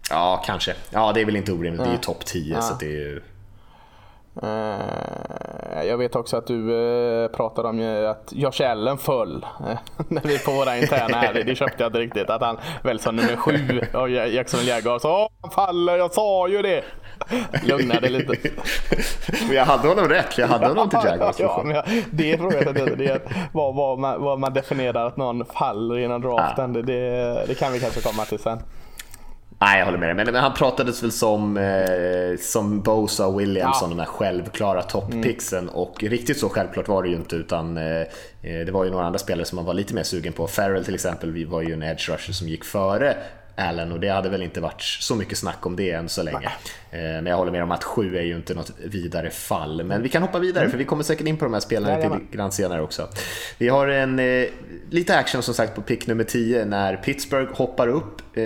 [0.09, 0.73] Ja, kanske.
[0.89, 1.83] Ja, det är väl inte orimligt.
[1.83, 2.61] Det är ju topp 10 ja.
[2.61, 3.21] så det är ju...
[4.43, 9.45] Uh, jag vet också att du uh, pratade om att Josh Allen föll
[10.07, 11.33] när vi på våra interna här.
[11.33, 12.29] Det köpte jag inte riktigt.
[12.29, 16.61] Att han väl som nummer sju av Jackson Jaguar sa han faller, jag sa ju
[16.61, 16.83] det.
[17.63, 18.49] Lugnade lite.
[19.47, 21.39] men jag hade honom rätt, jag hade honom till Jaguars.
[21.39, 23.21] ja, men jag, det frågar jag inte.
[23.51, 26.73] Vad, vad, man, vad man definierar att någon faller innan draften.
[26.73, 28.59] Det, det, det kan vi kanske komma till sen.
[29.59, 30.15] Nej, jag håller med dig.
[30.15, 33.87] Men, men han pratades väl som, eh, som Bosa och Williams, ja.
[33.87, 35.63] de där självklara topppicksen.
[35.63, 35.75] Mm.
[35.75, 38.01] Och riktigt så självklart var det ju inte, utan eh,
[38.41, 40.47] eh, det var ju några andra spelare som man var lite mer sugen på.
[40.47, 43.15] Farrell till exempel, vi var ju en edge rusher som gick före
[43.55, 46.51] allen och det hade väl inte varit så mycket snack om det än så länge.
[46.91, 47.05] Nej.
[47.05, 49.83] Eh, men jag håller med om att 7 är ju inte något vidare fall.
[49.83, 50.71] Men vi kan hoppa vidare mm.
[50.71, 53.07] för vi kommer säkert in på de här spelarna lite grann senare också.
[53.57, 54.45] Vi har en, eh,
[54.89, 58.43] lite action som sagt på pick nummer 10 när Pittsburgh hoppar upp, eh,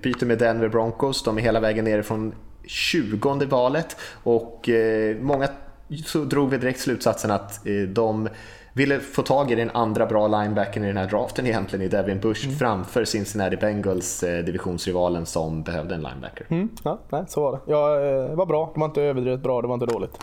[0.00, 1.22] byter med Denver Broncos.
[1.22, 2.34] De är hela vägen ner från
[2.66, 5.48] 20 valet och eh, många
[6.04, 8.28] så drog vi direkt slutsatsen att eh, de
[8.76, 12.20] ville få tag i den andra bra linebacken i den här draften egentligen i Devin
[12.20, 12.58] Bush mm.
[12.58, 16.46] framför Cincinnati Bengals, eh, divisionsrivalen som behövde en linebacker.
[16.50, 17.58] Mm, ja, nej, så var det.
[17.66, 17.88] Ja,
[18.28, 18.70] det var bra.
[18.74, 20.18] Det var inte överdrivet bra, det var inte dåligt.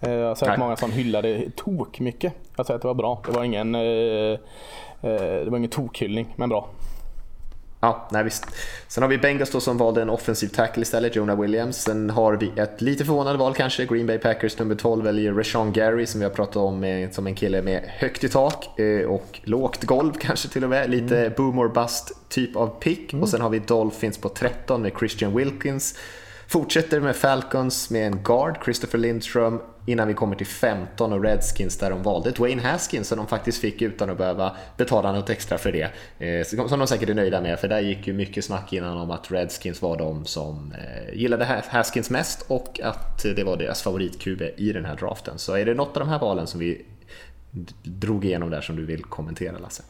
[0.00, 2.32] Eh, jag har sett många som hyllade tok mycket.
[2.56, 3.22] Jag säger att det var bra.
[3.26, 4.38] Det var ingen, eh,
[5.00, 6.68] det var ingen tokhyllning, men bra.
[7.80, 8.46] Ja, nej visst.
[8.88, 11.82] Sen har vi Bengals då som valde en offensiv tackle istället, Jonah Williams.
[11.82, 15.72] Sen har vi ett lite förvånande val kanske, Green Bay Packers nummer 12 väljer Rashawn
[15.72, 19.40] Gary som vi har pratat om som en kille med högt i tak eh, och
[19.42, 20.90] lågt golv kanske till och med.
[20.90, 21.32] Lite mm.
[21.36, 23.12] boom or bust typ av pick.
[23.12, 23.22] Mm.
[23.22, 25.98] Och sen har vi Dolphins på 13 med Christian Wilkins.
[26.46, 31.78] Fortsätter med Falcons med en guard, Christopher Lindström, innan vi kommer till 15 och Redskins
[31.78, 35.58] där de valde Dwayne Haskins som de faktiskt fick utan att behöva betala något extra
[35.58, 35.90] för det.
[36.18, 39.10] Eh, som de säkert är nöjda med, för där gick ju mycket snack innan om
[39.10, 44.50] att Redskins var de som eh, gillade Haskins mest och att det var deras favorit-QB
[44.56, 45.38] i den här draften.
[45.38, 46.86] Så är det något av de här valen som vi
[47.82, 49.82] drog igenom där som du vill kommentera Lasse?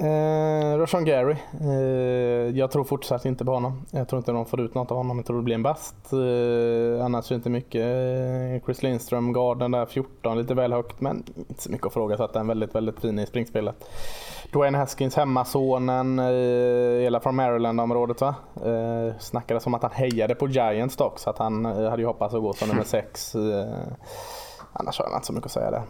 [0.00, 1.36] Eh, Roshan Gary.
[1.60, 3.86] Eh, jag tror fortsatt inte på honom.
[3.90, 5.16] Jag tror inte de får ut något av honom.
[5.16, 6.12] Jag tror det blir en bast.
[6.12, 7.82] Eh, annars är det inte mycket.
[7.82, 12.16] Eh, Chris Lindström, garden där 14, lite väl högt men inte så mycket att fråga.
[12.16, 13.90] Så att den är väldigt, väldigt fin i springspelet.
[14.52, 18.34] Dwayne Haskins hemmasonen, eh, hela från Maryland-området va.
[18.64, 22.06] Eh, snackades om att han hejade på Giants dock så att han eh, hade ju
[22.06, 23.34] hoppats att gå som nummer 6.
[23.34, 23.66] Eh,
[24.72, 25.82] annars har jag inte så mycket att säga där.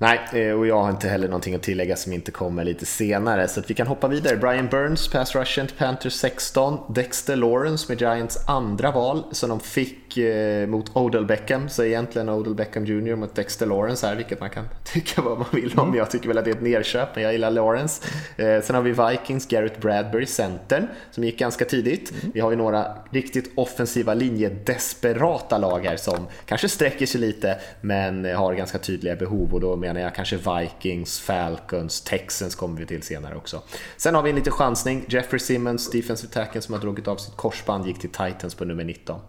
[0.00, 3.48] Nej, eh, och jag har inte heller någonting att tillägga som inte kommer lite senare.
[3.48, 4.36] Så att vi kan hoppa vidare.
[4.36, 6.78] Brian Burns, pass rushing till Panthers 16.
[6.88, 11.68] Dexter Lawrence med Giants andra val som de fick eh, mot Odell Beckham.
[11.68, 15.46] Så egentligen Odell Beckham Jr mot Dexter Lawrence här, vilket man kan tycka vad man
[15.52, 15.94] vill om.
[15.94, 18.02] Jag tycker väl att det är ett nerköp, men jag gillar Lawrence.
[18.36, 22.12] Eh, sen har vi Vikings, Garrett Bradbury, centern, som gick ganska tidigt.
[22.34, 28.24] Vi har ju några riktigt offensiva linjedesperata lag här som kanske sträcker sig lite, men
[28.24, 29.54] har ganska tydliga behov.
[29.54, 33.62] Och då menar jag kanske Vikings, Falcons, Texans kommer vi till senare också.
[33.96, 35.04] Sen har vi en liten chansning.
[35.08, 38.84] Jeffrey Simmons, defensive tacken som har dragit av sitt korsband, gick till Titans på nummer
[38.84, 39.20] 19.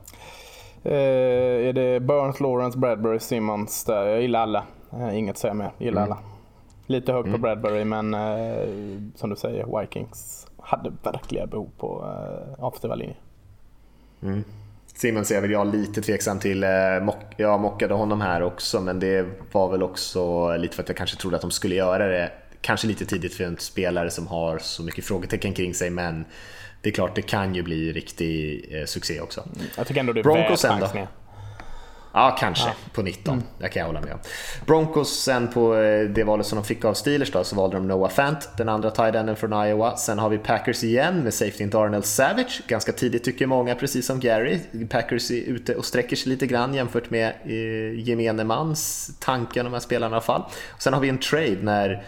[0.83, 3.83] Eh, är det Burns, Lawrence, Bradbury, Simmons?
[3.83, 4.05] Där?
[4.05, 4.63] Jag gillar alla.
[4.93, 5.71] Eh, inget att säga mer.
[5.77, 6.11] Gillar mm.
[6.11, 6.21] alla.
[6.87, 7.41] Lite högt mm.
[7.41, 8.67] på Bradbury men eh,
[9.15, 13.17] som du säger, Vikings hade verkliga behov på eh, offensiva linjen.
[14.21, 14.43] Mm.
[14.99, 16.63] Simmons är väl jag lite tveksam till.
[16.63, 16.69] Eh,
[17.37, 21.17] jag mockade honom här också, men det var väl också lite för att jag kanske
[21.17, 22.31] trodde att de skulle göra det.
[22.61, 26.25] Kanske lite tidigt för en spelare som har så mycket frågetecken kring sig, men
[26.81, 29.43] det är klart det kan ju bli riktig eh, succé också.
[29.77, 31.07] Jag tycker ändå det är Broncos väl chans med.
[32.13, 32.73] Ja, kanske ja.
[32.93, 33.33] på 19.
[33.33, 33.45] Mm.
[33.57, 34.19] Det kan jag hålla med om.
[34.65, 37.87] Broncos sen på eh, det valet som de fick av Steelers då, så valde de
[37.87, 39.97] Noah Fant, den andra tight från Iowa.
[39.97, 42.61] Sen har vi Packers igen med safety Darnell Savage.
[42.67, 44.59] Ganska tidigt tycker många, precis som Gary.
[44.89, 49.71] Packers är ute och sträcker sig lite grann jämfört med eh, gemene mans tanken om
[49.71, 50.43] de här spelarna i alla fall.
[50.77, 52.03] sen har vi en trade när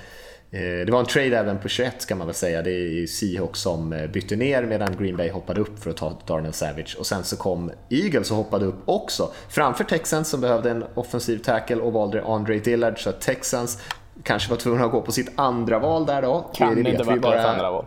[0.60, 2.62] det var en trade även på 21 kan man väl säga.
[2.62, 6.18] Det är Seahawks som eh, bytte ner medan Green Bay hoppade upp för att ta
[6.26, 6.96] Darnell Savage.
[7.00, 11.38] Och sen så kom Eagles och hoppade upp också framför Texans som behövde en offensiv
[11.38, 13.04] tackle och valde Andre Dillard.
[13.04, 13.82] Så att Texans
[14.24, 16.50] kanske var tvungna att gå på sitt andra val där då.
[16.54, 17.32] Kan det, inte varit bara...
[17.32, 17.86] deras andra val.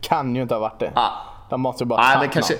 [0.00, 0.92] Kan ju inte ha varit det.
[0.94, 1.10] Ah.
[1.50, 2.54] De måste ju bara ah, kanske,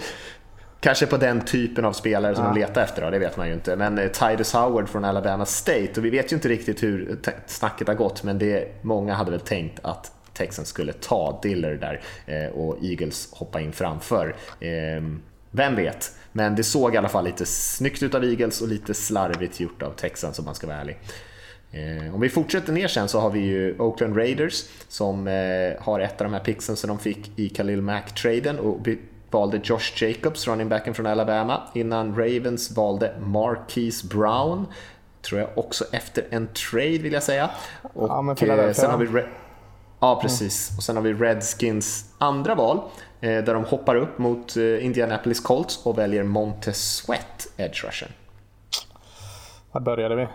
[0.84, 2.50] Kanske på den typen av spelare som ja.
[2.50, 3.76] de letar efter, då, det vet man ju inte.
[3.76, 7.88] Men eh, Titus Howard från Alabama State, och vi vet ju inte riktigt hur snacket
[7.88, 12.52] har gått, men det, många hade väl tänkt att Texans skulle ta Diller där eh,
[12.52, 14.36] och Eagles hoppa in framför.
[14.60, 16.12] Ehm, vem vet?
[16.32, 19.82] Men det såg i alla fall lite snyggt ut av Eagles och lite slarvigt gjort
[19.82, 20.98] av Texans om man ska vara ärlig.
[21.72, 25.26] Eh, om vi fortsätter ner sen så har vi ju Oakland Raiders som
[25.80, 28.80] har ett av de här picksen som de fick i Khalil Mack-traden och
[29.34, 34.66] valde Josh Jacobs, running backen från Alabama, innan Ravens valde Marquise Brown,
[35.22, 37.50] tror jag också efter en trade vill jag säga.
[37.82, 39.24] Och ja, eh, sen har vi Re
[40.00, 40.76] Ja, precis.
[40.76, 42.80] Och sen har vi Redskins andra val,
[43.20, 48.08] eh, där de hoppar upp mot eh, Indianapolis Colts och väljer Montez Sweat, edge rushen.
[49.72, 50.26] Var började vi?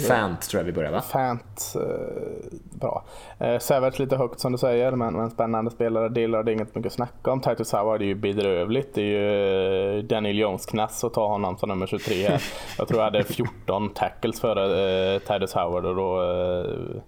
[0.00, 1.00] Fant tror jag vi börjar va?
[1.00, 3.04] Fant, eh, bra.
[3.38, 6.08] Eh, Savage lite högt som du säger, men, men spännande spelare.
[6.08, 7.40] Dillard, det är inget mycket att snacka om.
[7.40, 8.94] Titus Howard är ju bedrövligt.
[8.94, 12.42] Det är ju eh, Daniel Jones knass att ta honom som nummer 23 här.
[12.78, 17.02] Jag tror jag hade 14 tackles före eh, Titus Howard och då eh,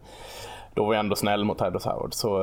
[0.74, 2.14] då var jag ändå snäll mot Titus Howard.
[2.14, 2.42] Så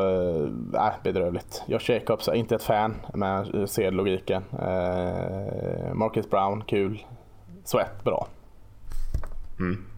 [0.75, 1.63] äh, bedrövligt.
[1.67, 4.43] Josh Jacobs är inte ett fan, men ser logiken.
[4.51, 7.05] Eh, Marcus Brown, kul.
[7.63, 8.27] Sweat, bra.
[9.59, 9.92] Mm.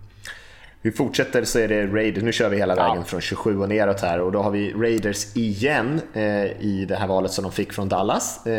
[0.86, 3.04] Vi fortsätter så är det Raiders, nu kör vi hela vägen ja.
[3.04, 7.08] från 27 och neråt här och då har vi Raiders igen eh, i det här
[7.08, 8.46] valet som de fick från Dallas.
[8.46, 8.54] Eh,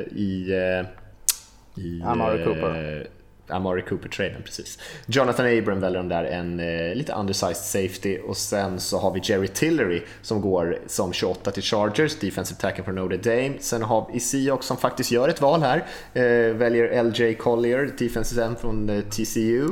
[0.00, 3.06] I, eh, i Amari Cooper.
[3.48, 4.78] Amari Cooper-traden, precis.
[5.06, 9.20] Jonathan Abram väljer de där, en eh, lite undersized safety och sen så har vi
[9.22, 13.54] Jerry Tillery som går som 28 till Chargers, defensive tacken från Notre Dame.
[13.60, 15.84] Sen har vi Seahawks som faktiskt gör ett val här,
[16.14, 19.68] eh, väljer LJ Collier, defensive end från eh, TCU.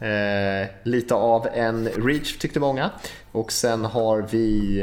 [0.00, 2.90] Eh, lite av en reach tyckte många.
[3.32, 4.78] Och sen har vi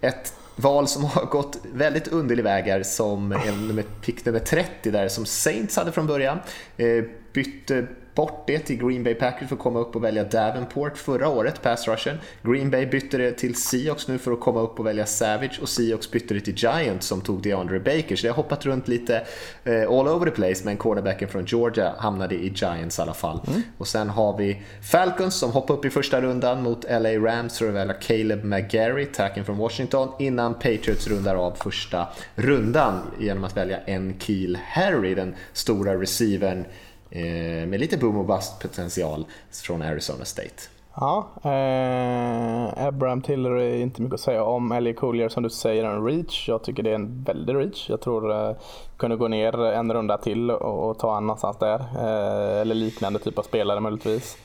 [0.00, 2.44] eh, ett val som har gått väldigt underlig
[2.82, 3.66] som en
[4.02, 6.38] pick nummer 30 där som Saints hade från början.
[6.76, 7.86] Eh, bytte
[8.20, 11.62] bort det till Green Bay Packers för att komma upp och välja Davenport förra året,
[11.62, 12.18] pass rushen.
[12.42, 15.68] Green Bay bytte det till Seahawks nu för att komma upp och välja Savage och
[15.68, 18.16] Seahawks bytte det till Giants som tog DeAndre Baker.
[18.16, 19.26] Så det har hoppat runt lite
[19.64, 23.40] eh, all over the place men cornerbacken från Georgia hamnade i Giants i alla fall.
[23.48, 23.62] Mm.
[23.78, 27.68] Och sen har vi Falcons som hoppade upp i första rundan mot LA Rams för
[27.68, 33.56] att välja Caleb McGarry, tacken från Washington, innan Patriots rundar av första rundan genom att
[33.56, 36.64] välja en Keel Harry, den stora receivern
[37.10, 40.62] Eh, med lite boom och bust potential från Arizona State.
[40.94, 44.72] Ja, eh, Abraham Tiller är inte mycket att säga om.
[44.72, 46.48] Ellie Collier som du säger en reach.
[46.48, 47.90] Jag tycker det är en väldig reach.
[47.90, 48.56] Jag tror eh,
[48.96, 51.78] kunde gå ner en runda till och, och ta en någonstans där.
[51.78, 54.36] Eh, eller liknande typ av spelare möjligtvis.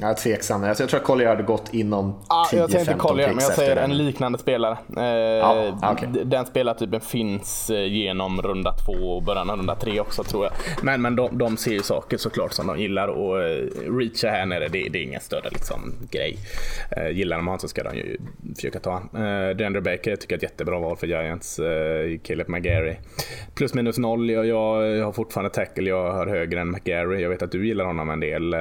[0.00, 0.62] Jag är tveksam.
[0.62, 3.76] Jag tror att Collier hade gått inom 10-15 ah, Jag tänkte Collier, men jag säger
[3.76, 4.78] en liknande spelare.
[4.96, 6.08] Eh, ja, okay.
[6.24, 10.52] Den spelartypen finns eh, genom runda två och början av runda tre också tror jag.
[10.82, 13.64] Men, men de, de ser ju saker såklart som de gillar och eh,
[13.98, 16.36] reacha här nere, det, det är ingen större liksom, grej.
[16.96, 18.18] Eh, gillar de han så ska de ju
[18.54, 19.24] försöka ta han.
[19.24, 21.58] Eh, Deandre Baker tycker jag är ett jättebra val för Giants.
[21.58, 22.96] Eh, Caleb McGarry.
[23.54, 24.30] Plus minus noll.
[24.30, 27.22] Jag, jag har fortfarande tackle jag har högre än McGarry.
[27.22, 28.54] Jag vet att du gillar honom en del.
[28.54, 28.60] Eh,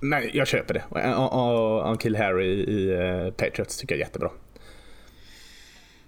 [0.00, 1.14] Nej, jag köper det.
[1.14, 4.30] Och, Uncle Harry i eh, Patriots tycker jag är jättebra.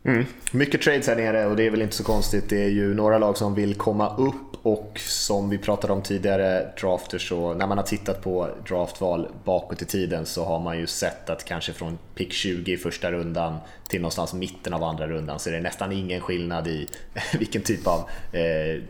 [0.05, 0.25] Mm.
[0.53, 2.49] Mycket trades här nere och det är väl inte så konstigt.
[2.49, 6.73] Det är ju några lag som vill komma upp och som vi pratade om tidigare,
[6.81, 10.87] drafters, så när man har tittat på draftval bakåt i tiden så har man ju
[10.87, 13.57] sett att kanske från pick 20 i första rundan
[13.89, 16.87] till någonstans mitten av andra rundan så är det nästan ingen skillnad i
[17.39, 17.99] vilken typ av
[18.33, 18.83] eh,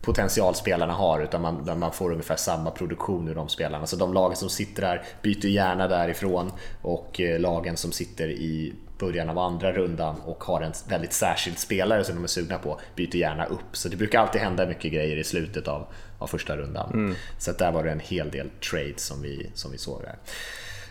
[0.00, 3.86] potentialspelarna har utan man, man får ungefär samma produktion ur de spelarna.
[3.86, 8.74] Så de lagen som sitter där byter gärna därifrån och eh, lagen som sitter i
[8.98, 12.80] början av andra rundan och har en väldigt särskild spelare som de är sugna på
[12.96, 13.76] byter gärna upp.
[13.76, 15.86] Så det brukar alltid hända mycket grejer i slutet av,
[16.18, 16.90] av första rundan.
[16.90, 17.14] Mm.
[17.38, 20.16] Så där var det en hel del trades som vi, som vi såg där.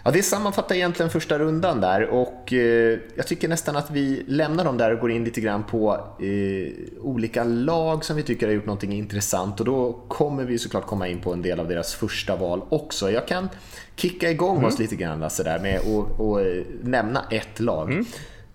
[0.10, 4.66] Ja, det sammanfattar egentligen första rundan där och eh, jag tycker nästan att vi lämnar
[4.66, 8.54] dem där och går in lite grann på eh, olika lag som vi tycker har
[8.54, 11.94] gjort någonting intressant och då kommer vi såklart komma in på en del av deras
[11.94, 13.12] första val också.
[13.12, 13.50] Jag kan
[13.96, 14.68] kicka igång mm.
[14.68, 17.92] oss lite grann alltså där med att eh, nämna ett lag.
[17.92, 18.06] Mm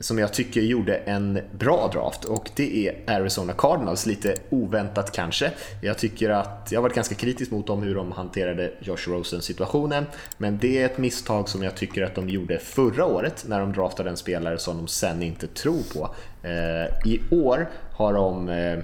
[0.00, 5.52] som jag tycker gjorde en bra draft och det är Arizona Cardinals, lite oväntat kanske.
[5.82, 9.42] Jag tycker att, jag har varit ganska kritisk mot dem hur de hanterade Josh Rosen
[9.42, 10.06] situationen,
[10.38, 13.72] men det är ett misstag som jag tycker att de gjorde förra året när de
[13.72, 16.14] draftade en spelare som de sen inte tror på.
[16.42, 18.78] Eh, I år har de eh,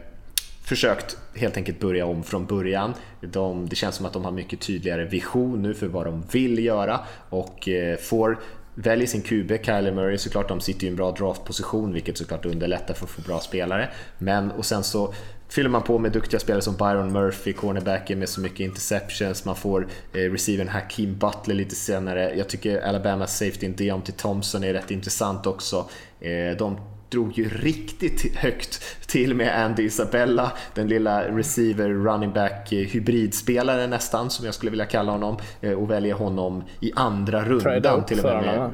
[0.64, 2.94] försökt helt enkelt börja om från början.
[3.20, 6.64] De, det känns som att de har mycket tydligare vision nu för vad de vill
[6.64, 8.38] göra och eh, får
[8.82, 12.94] väljer sin QB, Kyler Murray, såklart de sitter i en bra draftposition vilket såklart underlättar
[12.94, 13.88] för att få bra spelare.
[14.18, 15.14] Men och sen så
[15.48, 19.56] fyller man på med duktiga spelare som Byron Murphy, cornerbacken med så mycket interceptions, man
[19.56, 22.34] får eh, receivern Hakeem Butler lite senare.
[22.36, 25.88] Jag tycker Alabamas safety Deontay Thompson är rätt intressant också.
[26.20, 26.78] Eh, de
[27.10, 33.90] drog ju riktigt högt till med Andy Isabella, den lilla receiver, running back, eh, hybridspelaren
[33.90, 38.18] nästan som jag skulle vilja kalla honom eh, och välja honom i andra rundan till
[38.18, 38.44] och med.
[38.44, 38.70] med.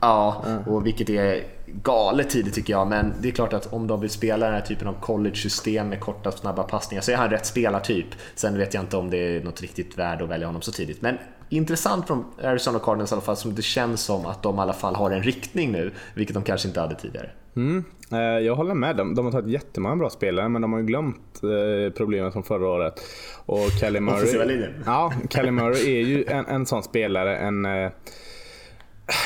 [0.00, 4.00] Ja, och vilket är galet tidigt tycker jag, men det är klart att om de
[4.00, 7.46] vill spela den här typen av college-system med korta snabba passningar så är han rätt
[7.46, 8.06] spelartyp.
[8.34, 11.02] Sen vet jag inte om det är något riktigt värde att välja honom så tidigt.
[11.02, 14.60] Men intressant från Arizona Cardinals i alla fall, som det känns som att de i
[14.60, 17.30] alla fall har en riktning nu, vilket de kanske inte hade tidigare.
[17.56, 17.84] Mm.
[18.12, 18.96] Eh, jag håller med.
[18.96, 22.42] De, de har tagit jättemånga bra spelare men de har ju glömt eh, problemet från
[22.42, 23.00] förra året.
[23.46, 27.90] Och Kelly Murray, ja, Kelly Murray är ju en, en sån spelare, en eh,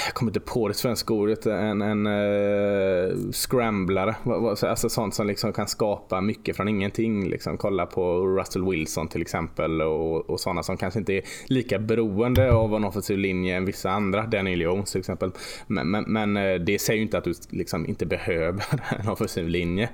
[0.07, 4.15] jag kommer inte på det svenska ordet, en, en eh, uh, scramblare.
[4.63, 7.29] Alltså sånt som liksom kan skapa mycket från ingenting.
[7.29, 7.57] Liksom.
[7.57, 12.53] Kolla på Russell Wilson till exempel och, och sådana som kanske inte är lika beroende
[12.53, 14.27] av en offensiv linje än vissa andra.
[14.27, 15.31] Daniel Jones till exempel.
[15.67, 18.65] Men, men, men eh, det säger ju inte att du liksom inte behöver
[19.01, 19.85] en offensiv linje.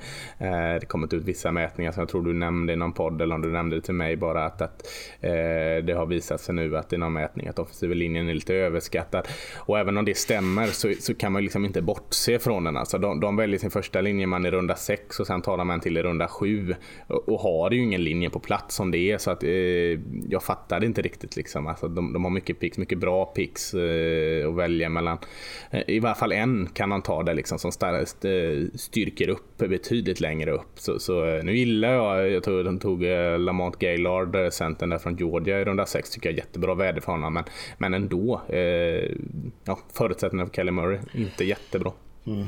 [0.41, 3.35] Uh, det kommer ut vissa mätningar som jag tror du nämnde i någon podd eller
[3.35, 4.87] om du nämnde det till mig bara att, att
[5.25, 8.55] uh, det har visat sig nu att i någon mätning att offensiva linjen är lite
[8.55, 9.29] överskattad.
[9.57, 12.77] Och även om det stämmer så, så kan man liksom inte bortse från den.
[12.77, 15.81] Alltså de, de väljer sin första linjeman i runda 6 och sen tar de en
[15.81, 16.75] till i runda 7
[17.07, 19.51] och, och har ju ingen linje på plats som det är så att eh,
[20.29, 21.67] jag fattar inte riktigt liksom.
[21.67, 25.19] Alltså de, de har mycket picks, mycket bra picks eh, att välja mellan.
[25.71, 29.57] Eh, I varje fall en kan man ta där liksom som starkt, eh, styrker upp
[29.57, 30.73] betydligt längre upp.
[30.75, 34.99] Så, så eh, nu gillar jag, jag tror de tog eh, Lamont Gaylord, centern där
[34.99, 37.45] från Georgia i runda 6 tycker jag är jättebra värde för honom men,
[37.79, 38.41] men ändå.
[39.71, 41.93] Ja, förutsättningarna för Kelly Murray inte jättebra.
[42.27, 42.47] Mm.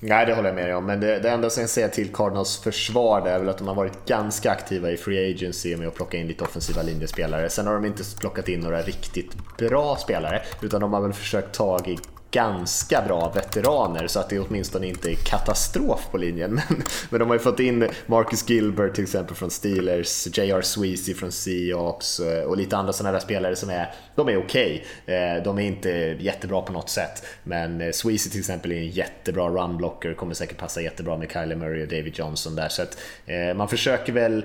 [0.00, 0.86] Nej, det håller jag med dig om.
[0.86, 3.74] Men det, det enda som jag säger till Cardinals försvar är väl att de har
[3.74, 7.50] varit ganska aktiva i Free Agency med att plocka in lite offensiva linjespelare.
[7.50, 11.54] Sen har de inte plockat in några riktigt bra spelare, utan de har väl försökt
[11.54, 11.98] ta i
[12.34, 16.54] ganska bra veteraner så att det åtminstone inte är katastrof på linjen.
[16.68, 20.62] Men, men de har ju fått in Marcus Gilbert till exempel från Steelers, J.R.
[20.62, 24.84] Sweezy från Seahawks eh, och lite andra sådana där spelare som är, de är okej.
[25.04, 25.40] Okay.
[25.40, 29.48] De är inte jättebra på något sätt, men eh, Sweezy till exempel är en jättebra
[29.48, 32.68] runblocker, kommer säkert passa jättebra med Kyler Murray och David Johnson där.
[32.68, 32.98] Så att
[33.56, 34.44] man försöker väl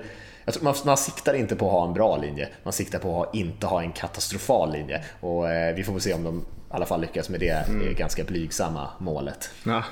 [0.61, 3.67] man, man siktar inte på att ha en bra linje, man siktar på att inte
[3.67, 5.03] ha en katastrofal linje.
[5.19, 7.95] Och eh, vi får väl se om de i alla fall lyckas med det mm.
[7.95, 9.49] ganska blygsamma målet.
[9.63, 9.83] Ja,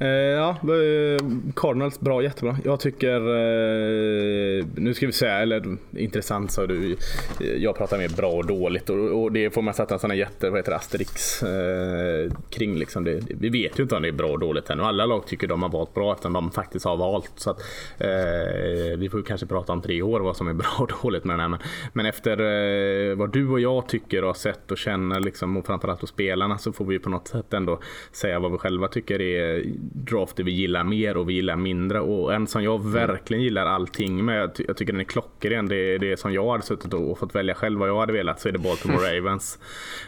[0.00, 0.56] Eh, ja,
[1.54, 2.56] Cardinals, bra, jättebra.
[2.64, 6.96] Jag tycker, eh, nu ska vi säga, eller intressant sa du,
[7.40, 10.18] eh, jag pratar mer bra och dåligt och, det får man sätta en sån här
[10.18, 12.78] jätte, vad heter det, asterix eh, kring.
[12.78, 15.06] Liksom det, vi vet ju inte om det är bra och dåligt än och alla
[15.06, 17.32] lag tycker de har valt bra eftersom de faktiskt har valt.
[17.36, 17.60] Så att,
[17.98, 21.34] eh, vi får kanske prata om tre år vad som är bra och dåligt med
[21.34, 21.48] den här.
[21.48, 21.60] Men,
[21.92, 26.00] men efter vad du och jag tycker och har sett och känner liksom, och framförallt
[26.00, 27.80] hos spelarna så får vi på något sätt ändå
[28.12, 32.00] säga vad vi själva tycker är drafter vi gillar mer och vi gillar mindre.
[32.00, 35.68] Och en som jag verkligen gillar allting med, jag, ty jag tycker den är klockren,
[35.68, 38.40] det är det som jag hade suttit och fått välja själv vad jag hade velat,
[38.40, 39.58] så är det Baltimore Ravens.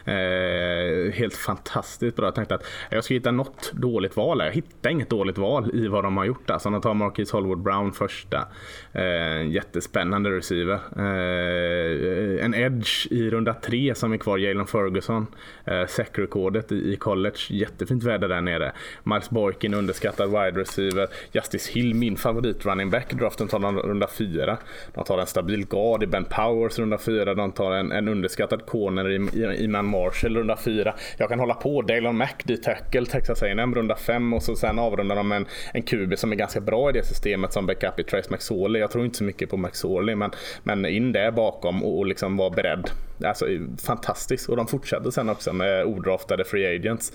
[0.05, 2.25] Eh, helt fantastiskt bra.
[2.25, 4.39] Jag tänkte att jag ska hitta något dåligt val.
[4.39, 6.49] Jag hittade inget dåligt val i vad de har gjort.
[6.49, 8.47] Alltså, de tar Marquis Hollywood Brown första.
[8.93, 10.79] Eh, jättespännande receiver.
[10.97, 15.27] Eh, en edge i runda tre som är kvar, Jalen Ferguson.
[15.65, 17.37] Eh, SEC-rekordet i, i college.
[17.49, 18.71] Jättefint väder där nere.
[19.03, 21.07] Miles Boykin underskattad wide receiver.
[21.31, 23.13] Justice Hill, min favorit running back.
[23.13, 24.57] Draften tar de runda fyra.
[24.93, 27.33] De tar en stabil guard i Ben Powers runda fyra.
[27.33, 30.95] De tar en, en underskattad corner i, i Iman Marshall runda fyra.
[31.17, 31.81] Jag kan hålla på.
[31.81, 36.17] Dalon Mack, D-tackle, Texas A&M runda fem och så sen avrundar de en, en QB
[36.17, 38.80] som är ganska bra i det systemet som backup i Trace McSorley.
[38.81, 40.31] Jag tror inte så mycket på McSorley men,
[40.63, 42.89] men in där bakom och, och liksom vara beredd.
[43.25, 44.49] Alltså eh, fantastiskt.
[44.49, 47.13] Och de fortsatte sen också med odraftade free agents.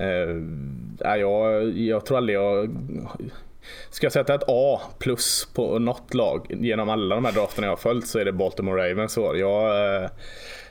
[0.00, 2.70] Eh, jag, jag tror aldrig jag
[3.90, 7.72] Ska jag sätta ett A plus på något lag genom alla de här drafterna jag
[7.72, 9.36] har följt så är det Baltimore Ravens år.
[9.36, 10.10] Jag, eh,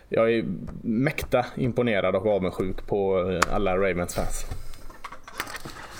[0.09, 0.45] jag är
[0.81, 4.45] mäkta imponerad och avundsjuk på eh, alla Ravens-fans.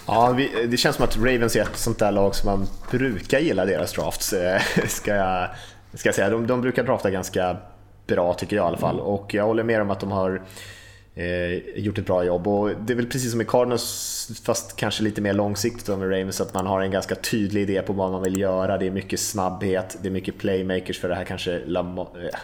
[0.07, 3.39] Ja, vi, det känns som att Ravens är ett sånt där lag som man brukar
[3.39, 4.33] gilla deras drafts.
[4.33, 5.49] Eh, ska jag,
[5.93, 6.29] ska jag säga.
[6.29, 7.57] De, de brukar drafta ganska
[8.07, 8.95] bra tycker jag i alla fall.
[8.95, 9.05] Mm.
[9.05, 10.41] Och jag håller med om att de har
[11.15, 12.47] eh, gjort ett bra jobb.
[12.47, 16.41] Och det är väl precis som i Cardinals, fast kanske lite mer långsiktigt med Ravens,
[16.41, 18.77] att man har en ganska tydlig idé på vad man vill göra.
[18.77, 22.39] Det är mycket snabbhet, det är mycket playmakers för det här kanske Lamar, eh,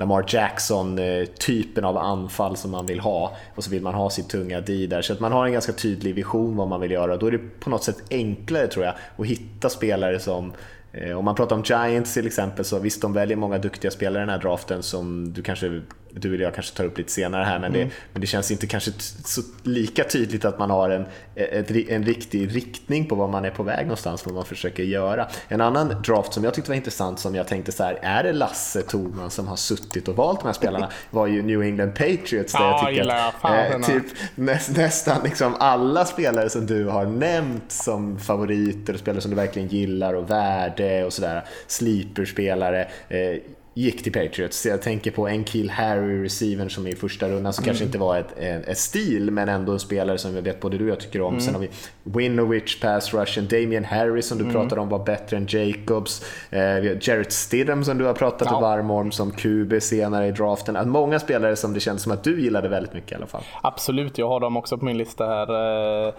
[0.00, 3.36] Lamar Jackson-typen eh, av anfall som man vill ha.
[3.54, 5.02] Och så vill man ha sitt tunga D där.
[5.02, 7.16] Så att man har en ganska tydlig vision vad man vill göra.
[7.16, 10.52] Då är det på något sätt enklare tror jag att hitta spelare som
[10.92, 14.22] eh, om man pratar om Giants till exempel så visst de väljer många duktiga spelare
[14.22, 15.82] i den här draften som du kanske
[16.14, 17.88] du och jag kanske tar upp lite senare här, men, mm.
[17.88, 18.90] det, men det känns inte kanske
[19.24, 21.04] så lika tydligt att man har en,
[21.34, 25.26] ett, en riktig riktning på var man är på väg någonstans, vad man försöker göra.
[25.48, 28.32] En annan draft som jag tyckte var intressant, som jag tänkte så här, är det
[28.32, 30.88] Lasse Thorman som har suttit och valt de här spelarna?
[31.10, 34.04] var ju New England Patriots, där jag tycker att eh, typ,
[34.34, 39.68] näst, nästan liksom alla spelare som du har nämnt som favoriter, spelare som du verkligen
[39.68, 43.38] gillar och värde och sådär, sleeper-spelare, eh,
[43.74, 44.66] gick till Patriots.
[44.66, 47.66] Jag tänker på en kill Harry, receivern som i första rundan, som mm.
[47.66, 50.84] kanske inte var ett, ett stil, men ändå en spelare som jag vet både du
[50.84, 51.28] och jag tycker om.
[51.28, 51.40] Mm.
[51.40, 51.68] Sen har vi
[52.04, 54.54] Winovich, pass rushen, Damian Harris som du mm.
[54.54, 56.24] pratade om var bättre än Jacobs.
[56.50, 58.60] Eh, vi har Jarrett Stidham som du har pratat ja.
[58.60, 60.90] varm om som QB senare i draften.
[60.90, 63.42] Många spelare som det känns som att du gillade väldigt mycket i alla fall.
[63.62, 65.50] Absolut, jag har dem också på min lista här.
[65.50, 66.14] Eh,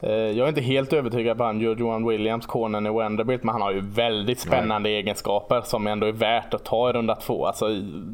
[0.00, 3.62] eh, jag är inte helt övertygad på han Johan Williams, konen i Wenderbilt, men han
[3.62, 4.98] har ju väldigt spännande Nej.
[4.98, 7.46] egenskaper som ändå är värt att ta i runda två.
[7.46, 7.66] Alltså,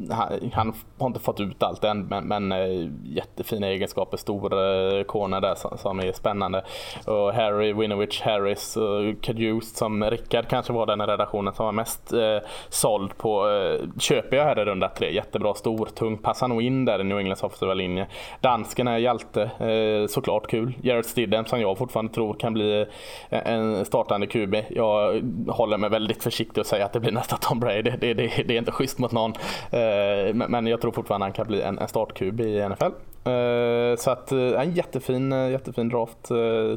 [0.09, 4.17] han, han har inte fått ut allt än, men, men eh, jättefina egenskaper.
[4.17, 6.63] Stor eh, corner där som, som, är spännande.
[7.05, 11.65] Och Harry, Winovich, Harris eh, och Kadjust som Rickard kanske var den i redaktionen som
[11.65, 12.37] var mest eh,
[12.69, 13.49] såld på.
[13.49, 15.13] Eh, köper jag här i runda tre.
[15.13, 16.17] Jättebra, stor, tung.
[16.17, 18.07] Passar nog in där i New Englands offensiva linje.
[18.41, 19.41] Dansken är hjälte.
[19.41, 20.73] Eh, såklart kul.
[20.81, 22.85] Jared Stidham som jag fortfarande tror kan bli
[23.29, 24.55] eh, en startande QB.
[24.69, 27.81] Jag håller mig väldigt försiktig och säger att det blir nästa Tom Brady.
[27.81, 29.33] Det, det, det, det är inte schysst mot någon.
[29.71, 32.83] Eh, men jag tror fortfarande han kan bli en, startkub i NFL.
[32.83, 36.27] Eh, så att eh, en jättefin, jättefin draft.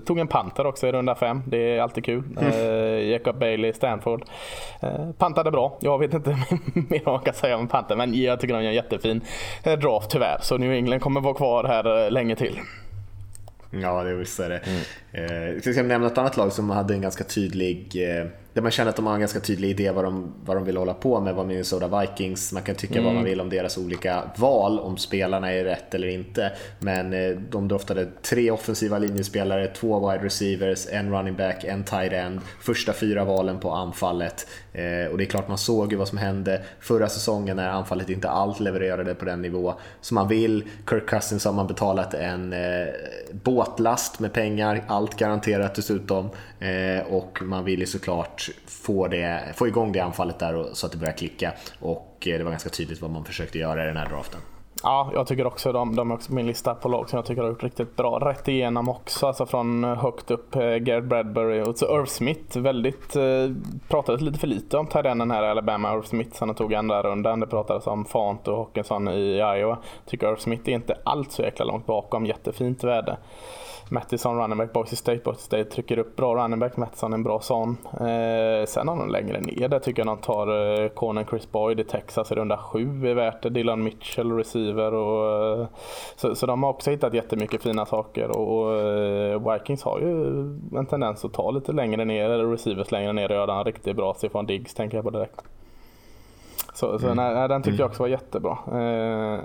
[0.06, 1.42] Tog en panter också i runda fem.
[1.46, 2.22] Det är alltid kul.
[2.40, 3.10] Mm.
[3.10, 4.24] Jacob Bailey, Stanford.
[5.18, 5.78] Pantade bra.
[5.80, 6.30] Jag vet inte
[6.74, 9.20] mer vad man kan säga om panter men jag tycker de gör en jättefin
[9.64, 10.38] draft tyvärr.
[10.42, 12.60] Så New England kommer vara kvar här länge till.
[13.70, 14.60] Ja, det visst är det.
[15.12, 15.60] Mm.
[15.64, 17.96] jag ska nämna ett annat lag som hade en ganska tydlig
[18.52, 20.76] där man känner att de har en ganska tydlig idé vad de, vad de vill
[20.76, 23.04] hålla på med, vad Minnesota Vikings, man kan tycka mm.
[23.04, 23.30] vad man mm.
[23.30, 26.52] vill om deras olika val, om spelarna är rätt eller inte.
[26.78, 32.12] Men eh, de draftade tre offensiva linjespelare, två wide receivers, en running back, en tight
[32.12, 34.46] end, första fyra valen på anfallet.
[34.72, 38.10] Eh, och det är klart man såg ju vad som hände förra säsongen när anfallet
[38.10, 40.64] inte alls levererade på den nivå som man vill.
[40.90, 42.86] Kirk Cousins har man betalat en eh,
[43.32, 46.30] båtlast med pengar, allt garanterat dessutom.
[47.08, 50.86] Och man vill ju såklart såklart få, det, få igång det anfallet där och, så
[50.86, 51.52] att det börjar klicka.
[51.80, 54.40] Och eh, det var ganska tydligt vad man försökte göra i den här draften.
[54.82, 57.42] Ja, jag tycker också de, de är också min lista på lag som jag tycker
[57.42, 58.18] har gjort riktigt bra.
[58.18, 62.58] Rätt igenom också, alltså från eh, högt upp eh, Garrett Bradbury och så Irv Smith.
[62.58, 63.22] Väldigt, eh,
[63.88, 67.40] pratades lite för lite om Tyrenen här i Alabama, Irv Smith som tog andra rundan.
[67.40, 69.78] Det pratades om Fant och Hockenson i Iowa.
[70.06, 73.16] Tycker Irv Smith är inte allt så jäkla långt bakom, jättefint värde.
[73.90, 75.20] Mattison running back, Boise State.
[75.24, 77.76] Boise State trycker upp bra running back, Mattison en bra sån.
[77.92, 81.80] Eh, sen har de längre ner där tycker jag de tar eh, Conan Chris Boyd
[81.80, 83.50] i Texas i runda sju är värt det.
[83.50, 85.66] Dylan Mitchell receiver och eh,
[86.16, 90.26] så, så de har också hittat jättemycket fina saker och eh, Vikings har ju
[90.78, 93.96] en tendens att ta lite längre ner, eller receivers längre ner och göra en riktigt
[93.96, 94.14] bra.
[94.14, 95.40] Stefan Diggs tänker jag på direkt.
[96.74, 97.34] Så, så mm.
[97.34, 98.58] nej, den tyckte jag också var jättebra.
[98.66, 99.38] Eh,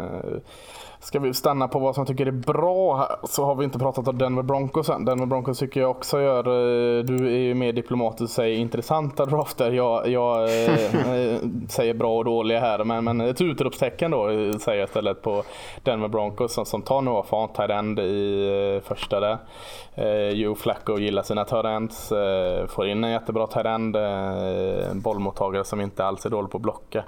[1.05, 4.07] Ska vi stanna på vad som tycker är bra här så har vi inte pratat
[4.07, 5.05] om Denver Broncos än.
[5.05, 9.25] Denver Broncos tycker jag också gör, eh, du är ju mer diplomatisk och säger intressanta
[9.25, 9.71] drafter.
[9.71, 11.39] Jag, jag äh,
[11.69, 14.27] säger bra och dåliga här men, men ett utropstecken då
[14.59, 15.43] säger jag istället på
[15.83, 19.37] Denver Broncos som, som tar Noah Fant, end i första där.
[19.97, 25.81] Eh, Joe Flacco gillar sina tight eh, får in en jättebra tight eh, bollmottagare som
[25.81, 27.03] inte alls är dålig på att blocka.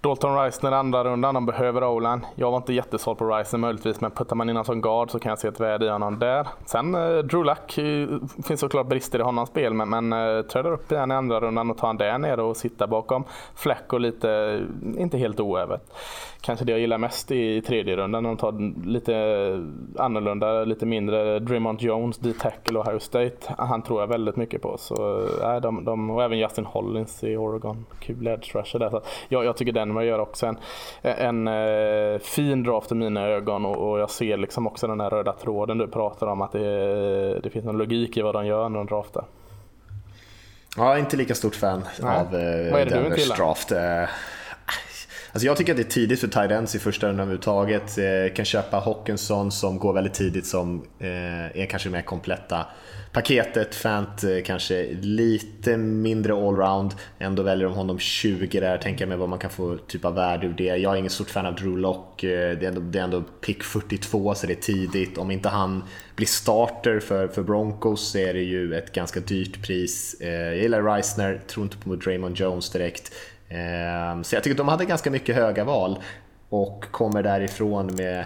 [0.00, 2.26] Dalton Reisner andra rundan, de behöver Olan.
[2.34, 5.18] Jag var inte jättesåld på Tyson möjligtvis, men puttar man in honom som guard så
[5.18, 6.46] kan jag se ett värde i honom där.
[6.66, 8.08] Sen eh, Drew Luck, eh,
[8.44, 11.70] finns såklart brister i honom spel, men, men eh, träder upp igen i andra rundan
[11.70, 13.24] och tar han där nere och sitter bakom
[13.54, 15.90] Flacco lite, eh, inte helt oävet
[16.40, 18.24] kanske det jag gillar mest i tredje rundan.
[18.24, 23.54] De tar lite eh, annorlunda, lite mindre Draymond Jones, D-tackle och Harry State.
[23.58, 24.76] Han tror jag väldigt mycket på.
[24.78, 27.86] Så, eh, de, de, och även Justin Hollins i Oregon.
[28.00, 28.90] Kul edge rusher där.
[28.90, 30.58] Så jag, jag tycker Denver gör också en,
[31.02, 35.00] en, en eh, fin draft i mina ögon och, och, jag ser liksom också den
[35.00, 36.40] här röda tråden du pratar om.
[36.42, 39.24] Att det, det finns någon logik i vad de gör när de draftar.
[40.76, 42.20] Ja, inte lika stort fan Nej.
[42.20, 43.72] av eh, Denvers draft.
[43.72, 44.04] Eh,
[45.32, 47.98] Alltså jag tycker att det är tidigt för tight i första rundan överhuvudtaget.
[47.98, 52.66] Eh, kan köpa Hawkinson som går väldigt tidigt som eh, är kanske mer kompletta
[53.12, 53.74] paketet.
[53.74, 56.94] Fant eh, kanske lite mindre allround.
[57.18, 60.14] Ändå väljer de honom 20 där, tänker jag mig vad man kan få typ av
[60.14, 60.64] värde ur det.
[60.64, 62.24] Jag är ingen stort fan av Drew Lock.
[62.24, 65.18] Eh, det är ändå, det är ändå pick 42 så det är tidigt.
[65.18, 65.84] Om inte han
[66.16, 70.16] blir starter för, för Broncos så är det ju ett ganska dyrt pris.
[70.20, 73.12] Eh, jag gillar Reisner, tror inte på Draymond Jones direkt.
[74.22, 75.98] Så jag tycker att de hade ganska mycket höga val
[76.48, 78.24] och kommer därifrån med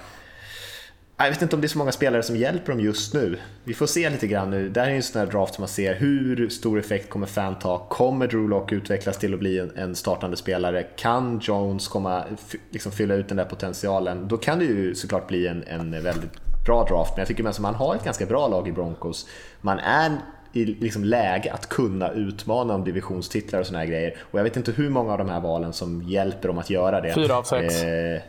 [1.17, 3.39] jag vet inte om det är så många spelare som hjälper dem just nu.
[3.65, 4.69] Vi får se lite grann nu.
[4.69, 5.95] Det här är en sån här draft som man ser.
[5.95, 7.87] Hur stor effekt kommer Fan ta?
[7.89, 10.83] Kommer Drew Lock utvecklas till att bli en startande spelare?
[10.83, 12.25] Kan Jones komma,
[12.71, 14.29] liksom fylla ut den där potentialen?
[14.29, 17.11] Då kan det ju såklart bli en, en väldigt bra draft.
[17.11, 19.29] Men jag tycker att man har ett ganska bra lag i Broncos.
[19.61, 20.13] Man är
[20.53, 24.17] i liksom läge att kunna utmana om divisionstitlar och såna här grejer.
[24.21, 27.01] Och jag vet inte hur många av de här valen som hjälper dem att göra
[27.01, 27.15] det.
[27.15, 27.83] Fyra av sex.
[27.83, 28.23] Eh,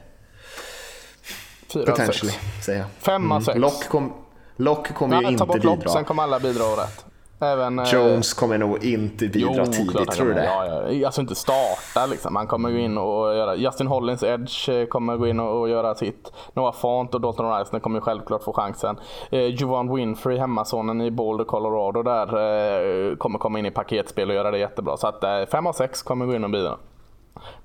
[1.75, 2.65] Fyra potentially, av sex.
[2.65, 2.87] säger jag.
[2.99, 3.45] Fem av mm.
[3.45, 3.57] sex.
[3.57, 4.13] Lock, kom,
[4.55, 5.69] Lock kommer ju inte bidra.
[5.69, 7.05] Lock, sen kommer alla bidra rätt.
[7.39, 10.45] Även, eh, Jones kommer nog inte bidra jo, tidigt, tror du det?
[10.45, 11.05] Ja, ja.
[11.05, 12.35] Alltså inte starta liksom.
[12.35, 13.55] Han kommer gå in och göra...
[13.55, 16.31] Justin Hollins Edge eh, kommer gå in och göra sitt.
[16.53, 18.97] Noah Font och Dalton Reisner kommer självklart få chansen.
[19.29, 24.35] Eh, Juwan Winfrey, hemmasonen i Boulder, Colorado där, eh, kommer komma in i paketspel och
[24.35, 24.97] göra det jättebra.
[24.97, 26.77] Så att eh, fem av sex kommer gå in och bidra.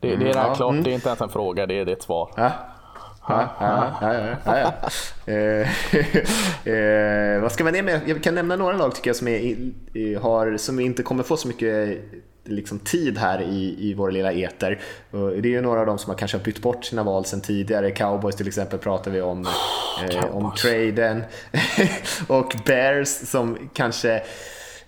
[0.00, 0.84] Det, det är mm, ja, klart, mm.
[0.84, 2.30] det är inte ens en fråga, det är, det är ett svar.
[2.36, 2.50] Ja.
[3.28, 4.72] Ja, ja, ja, ja,
[5.32, 5.68] eh,
[6.74, 8.00] eh, vad ska man med?
[8.06, 11.48] Jag kan nämna några lag tycker jag som, är, har, som inte kommer få så
[11.48, 11.98] mycket
[12.44, 14.80] liksom, tid här i, i vår lilla eter.
[15.10, 17.90] Det är ju några av dem som har kanske bytt bort sina val sedan tidigare.
[17.90, 19.46] Cowboys till exempel pratar vi om,
[20.10, 21.22] eh, om traden.
[22.26, 24.22] och Bears som kanske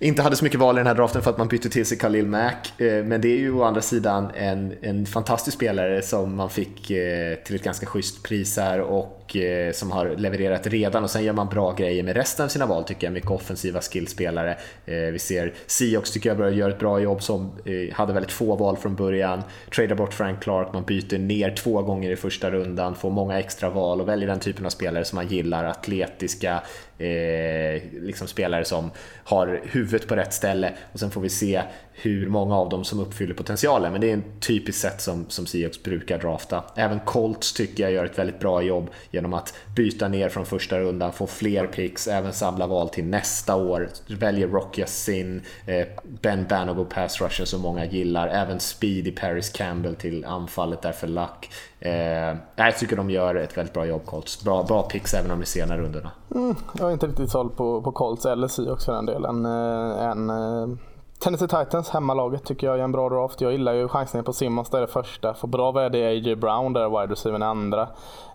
[0.02, 1.98] inte hade så mycket val i den här draften för att man bytte till sig
[1.98, 2.80] Khalil Mack.
[2.80, 6.90] Eh, men det är ju å andra sidan en, en fantastisk spelare som man fick
[6.90, 11.24] eh, till ett ganska schysst pris här och eh, som har levererat redan och sen
[11.24, 13.14] gör man bra grejer med resten av sina val tycker jag.
[13.14, 14.56] Mycket offensiva skillspelare.
[14.86, 18.32] Eh, vi ser Seahawks tycker jag börjar göra ett bra jobb som eh, hade väldigt
[18.32, 19.42] få val från början.
[19.74, 23.70] Tradar bort Frank Clark, man byter ner två gånger i första rundan, får många extra
[23.70, 25.64] val och väljer den typen av spelare som man gillar.
[25.64, 26.62] Atletiska,
[26.98, 28.90] eh, liksom spelare som
[29.24, 31.62] har huvudet på rätt ställe och sen får vi se
[31.94, 33.92] hur många av dem som uppfyller potentialen.
[33.92, 36.64] Men det är en typisk sätt som, som Seahawks brukar drafta.
[36.74, 40.78] Även Colts tycker jag gör ett väldigt bra jobb genom att byta ner från första
[40.80, 43.88] rundan, få fler picks, även samla val till nästa år.
[44.06, 45.86] Väljer Rocky Sin, eh,
[46.22, 51.06] Ben Banogo pass rusher som många gillar, även Speedy Paris Campbell till anfallet där för
[51.06, 51.50] Luck.
[51.80, 54.44] Eh, jag tycker de gör ett väldigt bra jobb Colts.
[54.44, 56.10] Bra, bra picks även om de senare rundorna.
[56.34, 59.46] Mm, jag är inte riktigt såld på, på Colts eller Seahawks för den delen.
[59.46, 60.78] Eh, en, eh,
[61.22, 63.40] Tennessee Titans, hemmalaget, tycker jag är en bra draft.
[63.40, 65.34] Jag gillar ju chansningen på Simmons, det är det första.
[65.34, 66.36] Får bra värde i A.J.
[66.36, 67.88] Brown, där wide receiver i andra.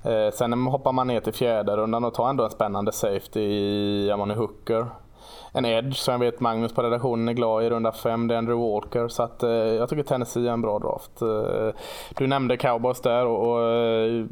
[0.03, 4.11] Eh, sen hoppar man ner till fjärde rundan och tar ändå en spännande safety i
[4.11, 4.87] Amani Hooker.
[5.51, 8.37] En edge som jag vet Magnus på redaktionen är glad i runda fem, det är
[8.37, 9.07] Andrew Walker.
[9.07, 11.21] Så att, eh, jag tycker Tennessee är en bra draft.
[11.21, 11.81] Eh,
[12.17, 14.25] du nämnde cowboys där och, och eh,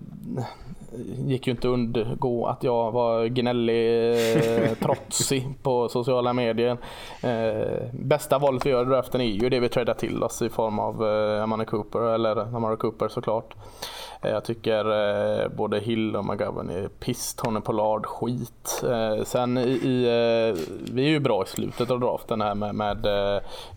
[1.27, 4.17] gick ju inte undgå att jag var gnällig,
[4.79, 6.77] trotsig på sociala medier.
[7.21, 10.49] Eh, bästa valet vi gör i draften är ju det vi träddar till oss i
[10.49, 13.55] form av eh, Amanda Cooper, eller Amara Cooper såklart.
[14.21, 14.85] Eh, jag tycker
[15.43, 18.83] eh, både Hill och McGovern är piss, Tony Pollard skit.
[18.83, 20.05] Eh, sen i, i
[20.91, 23.07] vi är ju bra i slutet av draften här med, med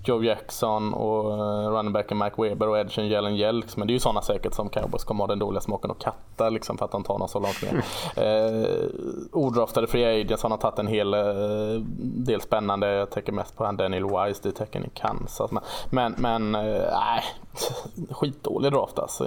[0.05, 1.25] Joe Jackson och
[1.73, 3.77] running backen Mike Weber och Edgen Jellen Jelks.
[3.77, 6.49] Men det är ju sådana säkert som Cowboys kommer ha den dåliga smaken och katta
[6.49, 7.85] liksom för att de tar någon så långt ner.
[8.17, 8.89] eh,
[9.33, 11.11] odraftade free agents har tagit en hel
[12.25, 12.89] del spännande.
[12.95, 15.51] Jag tänker mest på han Daniel Wise, det tecken i Kansas.
[15.91, 17.23] Men, men nej,
[18.11, 19.27] skitdålig draft alltså.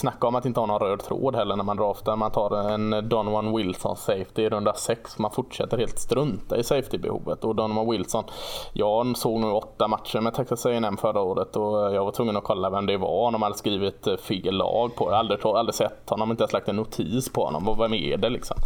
[0.00, 2.16] Snacka om att inte ha någon röd tråd heller när man draftar.
[2.16, 5.18] Man tar en Donovan Wilson safety i runda 6.
[5.18, 7.44] Man fortsätter helt strunta i safety-behovet.
[7.44, 8.24] Och Donovan Wilson,
[8.72, 12.44] jag såg nog åtta matcher med Texas A&M förra året och jag var tvungen att
[12.44, 13.32] kolla vem det var.
[13.32, 15.04] De hade skrivit fel lag på.
[15.04, 17.78] Jag har aldrig, aldrig sett honom, inte ens lagt en notis på honom.
[17.78, 18.56] Vem är det liksom?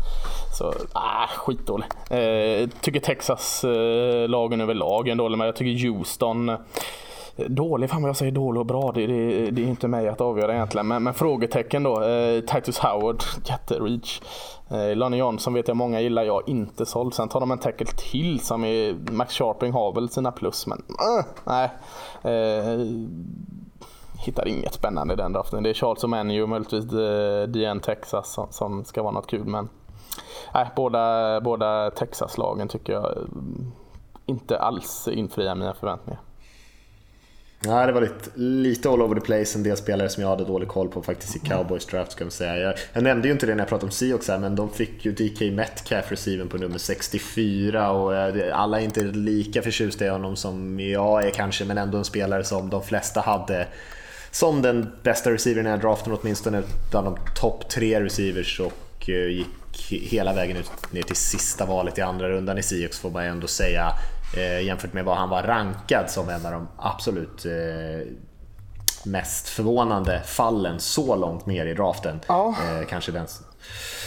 [0.58, 1.86] Så, ah, skitdålig.
[2.10, 6.56] Eh, tycker Texas eh, lagen överlag är en dålig, men jag tycker Houston
[7.36, 8.92] Dålig, fan vad jag säger dålig och bra.
[8.92, 10.88] Det, det, det är inte mig att avgöra egentligen.
[10.88, 12.02] Men, men frågetecken då.
[12.02, 14.20] Eh, Titus Howard, jättereach.
[14.70, 17.14] Eh, Lonnie Johnson vet jag många gillar, jag inte såld.
[17.14, 20.78] Sen tar de en tackle till som är, Max Sharping har väl sina plus men
[20.78, 21.70] uh, nej.
[22.22, 22.80] Eh,
[24.24, 25.62] hittar inget spännande i den draften.
[25.62, 29.44] Det är Charles O'Manu och möjligtvis eh, DN Texas som, som, ska vara något kul
[29.44, 29.68] men
[30.54, 33.22] nej, båda, båda Texas-lagen tycker jag eh,
[34.26, 36.20] inte alls infriar mina förväntningar.
[37.66, 40.44] Ja, det var lite, lite all over the place, en del spelare som jag hade
[40.44, 42.56] dålig koll på faktiskt i Cowboys draft ska man säga.
[42.56, 45.04] Jag, jag nämnde ju inte det när jag pratade om Seahawks här, men de fick
[45.04, 50.08] ju DK Metcalf receiven på nummer 64 och eh, alla är inte lika förtjusta i
[50.08, 53.66] honom som jag är kanske, men ändå en spelare som de flesta hade
[54.30, 59.10] som den bästa receivern i den här draften, åtminstone bland de topp tre receivers och
[59.10, 63.10] eh, gick hela vägen ut ner till sista valet i andra rundan i Seahawks får
[63.10, 63.92] man ändå säga
[64.40, 68.12] jämfört med vad han var rankad som en av de absolut eh,
[69.06, 72.20] mest förvånande fallen så långt ner i draften.
[72.26, 72.48] Ja.
[72.48, 73.26] Eh, kanske den.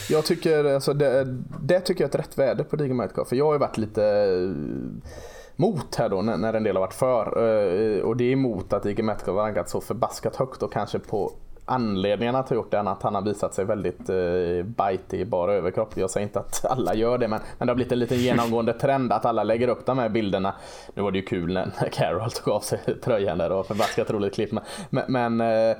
[0.09, 3.27] Jag tycker, alltså det, det tycker jag är ett rätt värde på Digger Metcalf.
[3.27, 5.09] För jag har ju varit lite eh,
[5.55, 7.25] mot här då när, en del har varit för.
[7.25, 10.99] Eh, och det är emot att Digger Metcalf har rankat så förbaskat högt och kanske
[10.99, 11.31] på
[11.67, 15.25] anledningarna till att gjort det än att han har visat sig väldigt eh, bitig i
[15.25, 15.97] bara överkropp.
[15.97, 18.73] Jag säger inte att alla gör det men, men det har blivit en liten genomgående
[18.73, 20.53] trend att alla lägger upp de här bilderna.
[20.93, 24.33] Nu var det ju kul när Carol tog av sig tröjan där och förbaskat roligt
[24.33, 24.51] klipp.
[24.89, 25.77] Men, men eh,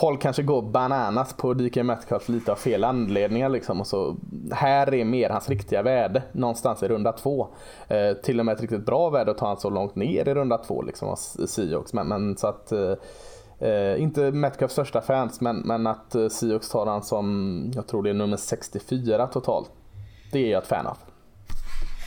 [0.00, 3.48] folk kanske går bananas på DK Metcalf lite av fel anledningar.
[3.48, 3.80] Liksom.
[3.80, 4.16] Och så,
[4.52, 7.48] här är mer hans riktiga värde någonstans i runda två.
[7.88, 10.34] Eh, till och med ett riktigt bra värde att ta han så långt ner i
[10.34, 11.92] runda två liksom, hos Seahawks.
[11.92, 12.92] Men, men så att eh,
[13.60, 16.28] Eh, inte Metcalfs största fans, men, men att eh,
[16.72, 19.70] tar han som, jag tror det är nummer 64 totalt.
[20.32, 20.98] Det är jag ett fan av.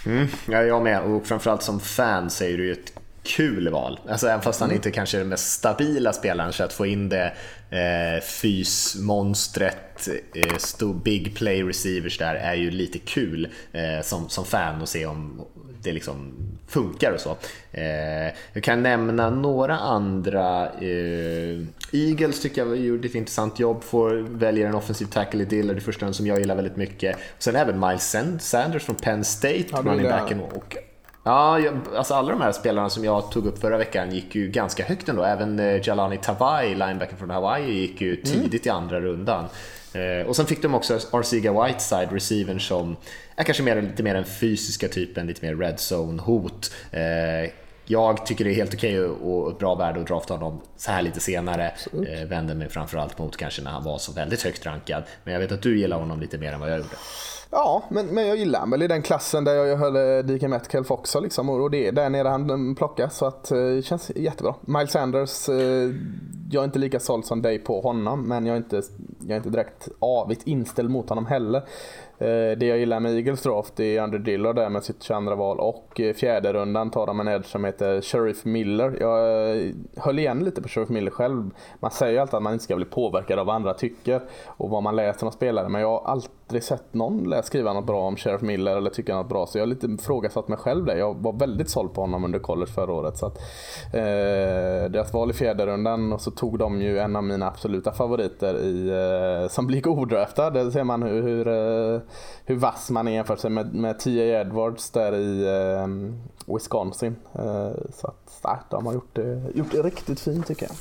[0.06, 1.02] Mm, ja, jag med.
[1.02, 2.94] Och framförallt som fan så är det ju ett
[3.24, 4.00] kul val.
[4.10, 4.76] Alltså även fast han mm.
[4.76, 7.34] inte kanske är den mest stabila spelaren så att få in det
[7.70, 14.82] eh, fysmonstret, eh, big play receivers där är ju lite kul eh, som, som fan
[14.82, 15.46] att se om
[15.84, 16.34] det liksom
[16.68, 17.38] funkar och så.
[17.72, 20.70] Eh, jag kan nämna några andra.
[20.70, 25.74] Eh, Eagles tycker jag gjorde ett intressant jobb, får välja en offensiv tackle i Diller,
[25.74, 27.18] det första som jag gillar väldigt mycket.
[27.40, 30.42] sen även Miles Sanders från Penn State, ja, running backen.
[30.42, 30.78] Och,
[31.24, 31.60] Ja,
[31.96, 35.10] alltså alla de här spelarna som jag tog upp förra veckan gick ju ganska högt
[35.10, 35.24] ändå.
[35.24, 38.24] Även eh, Jalani Tavai, linebacken från Hawaii, gick ju mm.
[38.24, 38.76] tidigt mm.
[38.76, 39.46] i andra rundan.
[39.94, 42.96] Eh, och sen fick de också Arciga Whiteside, receivern som
[43.36, 46.74] är kanske mer, lite mer den fysiska typen, lite mer red zone-hot.
[46.92, 47.52] Eh,
[47.86, 51.02] jag tycker det är helt okej okay och bra värde att drafta honom så här
[51.02, 51.74] lite senare.
[52.08, 55.04] Eh, vänder mig framförallt mot kanske när han var så väldigt högt rankad.
[55.24, 56.96] Men jag vet att du gillar honom lite mer än vad jag gjorde.
[57.54, 60.92] Ja, men, men jag gillar väl i den klassen där jag höll eh, DK Metcalf
[60.92, 64.56] också liksom, och det är där nere han plockas så att eh, det känns jättebra.
[64.62, 65.56] Miles Sanders, eh,
[66.52, 68.82] jag är inte lika såld som dig på honom men jag är inte,
[69.20, 71.64] jag är inte direkt avigt inställd mot honom heller.
[72.56, 76.02] Det jag gillar med Eagles draft är Under Dillard där med sitt 22 val och
[76.16, 78.98] fjärde rundan tar de en edge som heter Sheriff Miller.
[79.00, 79.18] Jag
[79.98, 81.50] höll igen lite på Sheriff Miller själv.
[81.80, 84.70] Man säger ju alltid att man inte ska bli påverkad av vad andra tycker och
[84.70, 88.08] vad man läser om spelare men jag har alltid aldrig sett någon skriva något bra
[88.08, 89.48] om Sheriff Miller eller tycka något bra.
[89.48, 90.96] Så jag har lite ifrågasatt mig själv där.
[90.96, 93.18] Jag var väldigt såld på honom under college förra året.
[93.18, 93.38] Så att,
[93.94, 97.92] eh, deras val i fjärde rundan och så tog de ju en av mina absoluta
[97.92, 100.50] favoriter i, eh, som blir odraftad.
[100.50, 102.02] Där ser man hur, hur, eh,
[102.46, 104.42] hur vass man är jämfört med, med T.A.
[104.42, 105.88] Edwards där i eh,
[106.54, 107.16] Wisconsin.
[107.34, 110.76] Eh, så att, nej, de har gjort det, gjort det riktigt fint tycker jag.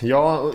[0.00, 0.50] Ja,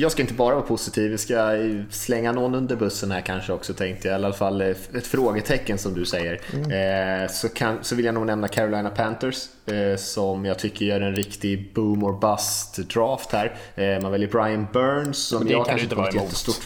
[0.00, 1.56] jag ska inte bara vara positiv, jag ska
[1.90, 4.12] slänga någon under bussen här kanske också tänkte jag.
[4.12, 6.40] I alla fall ett frågetecken som du säger.
[6.52, 7.28] Mm.
[7.28, 11.16] så, kan, så vill jag nog nämna Carolina Panthers eh, som jag tycker gör en
[11.16, 13.56] riktig boom or bust draft här.
[13.74, 16.64] Eh, man väljer Brian Burns som jag kanske inte var jättestort...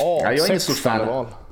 [0.00, 1.45] Oh, ja, jag är inget stort fan av.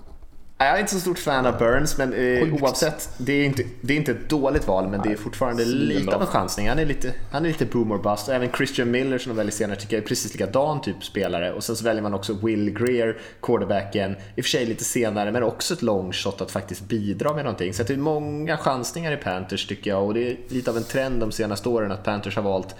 [0.58, 3.10] Jag är inte så stort fan av Burns, men eh, oavsett.
[3.18, 6.20] Det är, inte, det är inte ett dåligt val, men det är fortfarande lite av
[6.20, 6.68] en chansning.
[6.68, 8.28] Han är lite, han är lite boomer bust.
[8.28, 11.52] Även Christian Miller som de väljer senare tycker jag är precis likadan typ spelare.
[11.52, 14.16] Och sen så väljer man också Will Greer, quarterbacken.
[14.36, 17.44] I och för sig lite senare, men också ett long shot att faktiskt bidra med
[17.44, 17.74] någonting.
[17.74, 20.04] Så det är många chansningar i Panthers tycker jag.
[20.04, 22.74] Och det är lite av en trend de senaste åren att Panthers har valt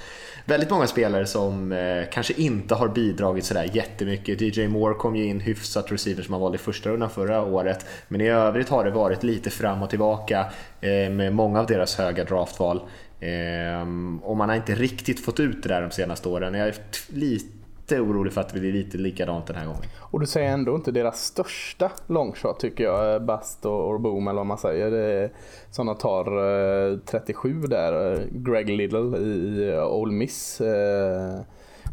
[0.44, 4.40] väldigt många spelare som eh, kanske inte har bidragit sådär jättemycket.
[4.40, 7.63] DJ Moore kom ju in hyfsat receiver som han valde i första rundan förra året.
[8.08, 10.46] Men i övrigt har det varit lite fram och tillbaka
[10.80, 12.80] eh, med många av deras höga draftval.
[13.20, 13.80] Eh,
[14.22, 16.54] och man har inte riktigt fått ut det där de senaste åren.
[16.54, 16.74] Jag är
[17.08, 19.82] lite orolig för att det blir lite likadant den här gången.
[19.98, 24.36] Och du säger ändå inte deras största longshot tycker jag, eh, Bast och, Boom eller
[24.36, 25.30] vad man säger.
[25.70, 30.62] Sådana tar 37 där, Greg Little i Ole Miss.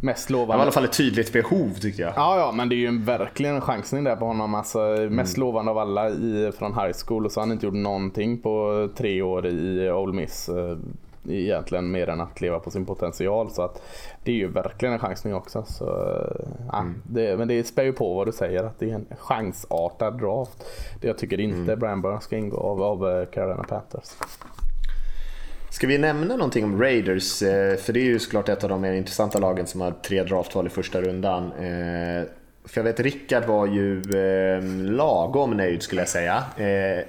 [0.02, 0.54] Eh, mest lovande.
[0.54, 2.14] Det var i alla fall ett tydligt behov tycker jag.
[2.16, 4.56] Ja, ja, men det är ju en, verkligen en chansning där på honom.
[4.56, 4.80] Alltså,
[5.10, 5.48] mest mm.
[5.48, 8.90] lovande av alla i, från high school och så har han inte gjort någonting på
[8.96, 10.50] tre år i Ole Miss
[11.30, 13.52] egentligen mer än att leva på sin potential.
[13.52, 13.82] Så att
[14.24, 15.64] det är ju verkligen en chansning också.
[15.68, 15.86] Så,
[16.72, 17.02] ja, mm.
[17.04, 20.66] det, men det spär ju på vad du säger att det är en chansartad draft.
[21.02, 21.80] Det jag tycker inte mm.
[21.80, 24.10] Brian Burns ska ingå av, av eh, Carolina Panthers.
[25.72, 27.42] Ska vi nämna någonting om Raiders?
[27.42, 30.24] Eh, för det är ju såklart ett av de mer intressanta lagen som har tre
[30.24, 31.44] draftval i första rundan.
[31.46, 32.24] Eh,
[32.66, 34.02] för jag vet Rickard var ju
[34.84, 36.44] lagom nöjd skulle jag säga.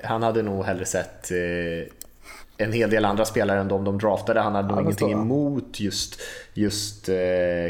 [0.03, 1.31] Han hade nog hellre sett
[2.57, 4.41] en hel del andra spelare än de de draftade.
[4.41, 6.21] Han hade nog ingenting emot just,
[6.55, 7.15] just eh,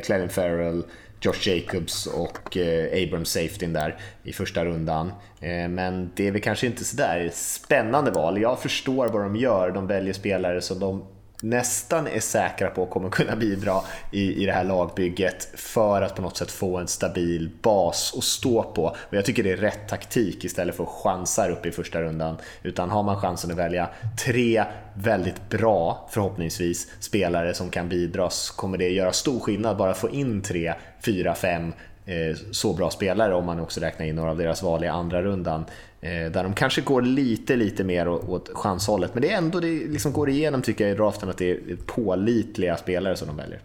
[0.05, 0.83] Clelin Farrell,
[1.23, 5.13] Josh Jacobs och eh, Abram safety där i första rundan.
[5.41, 8.41] Eh, men det är väl kanske inte sådär spännande val.
[8.41, 9.71] Jag förstår vad de gör.
[9.71, 11.05] De väljer spelare som de
[11.43, 13.81] nästan är säkra på att kommer kunna bidra
[14.11, 18.25] i, i det här lagbygget för att på något sätt få en stabil bas att
[18.25, 18.85] stå på.
[18.85, 22.37] Och jag tycker det är rätt taktik istället för att chansa upp i första rundan.
[22.63, 23.89] Utan har man chansen att välja
[24.25, 24.65] tre
[24.95, 30.11] väldigt bra, förhoppningsvis, spelare som kan bidra så kommer det göra stor skillnad bara få
[30.11, 30.75] in tre,
[31.05, 31.73] fyra, fem
[32.07, 35.23] eh, så bra spelare om man också räknar in några av deras val i andra
[35.23, 35.65] rundan.
[36.05, 39.15] Eh, där de kanske går lite, lite mer åt chanshållet.
[39.15, 41.77] Men det är ändå, det liksom går igenom tycker jag i draften att det är
[41.87, 43.61] pålitliga spelare som de väljer.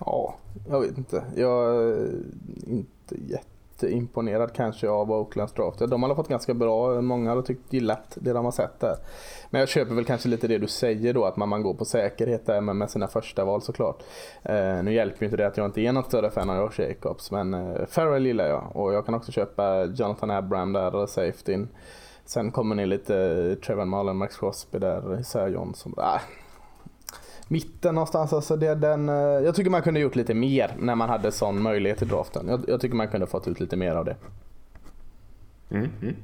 [0.00, 0.36] Ja,
[0.68, 1.24] jag vet inte.
[1.36, 2.10] Jag är
[2.66, 3.16] inte
[3.82, 5.78] jätteimponerad kanske av Oaklands draft.
[5.78, 8.96] De har fått ganska bra, många har tyckt gillat det de har sett där.
[9.50, 11.84] Men jag köper väl kanske lite det du säger då, att man, man går på
[11.84, 14.02] säkerhet där med, med sina första val såklart.
[14.42, 16.80] Eh, nu hjälper ju inte det att jag inte är någon större fan av Josh
[16.80, 18.76] Jacobs, men eh, Farrell gillar jag.
[18.76, 21.68] Och jag kan också köpa Jonathan Abram där, safetyn.
[22.24, 25.94] Sen kommer ni lite eh, Trevor Mullen, Max Crosby där, Isaiah Johnson.
[25.98, 26.20] Äh,
[27.48, 28.32] mitten någonstans.
[28.32, 31.62] Alltså det, den, eh, jag tycker man kunde gjort lite mer när man hade sån
[31.62, 32.48] möjlighet i draften.
[32.48, 34.16] Jag, jag tycker man kunde fått ut lite mer av det.
[35.70, 36.16] Mm, mm.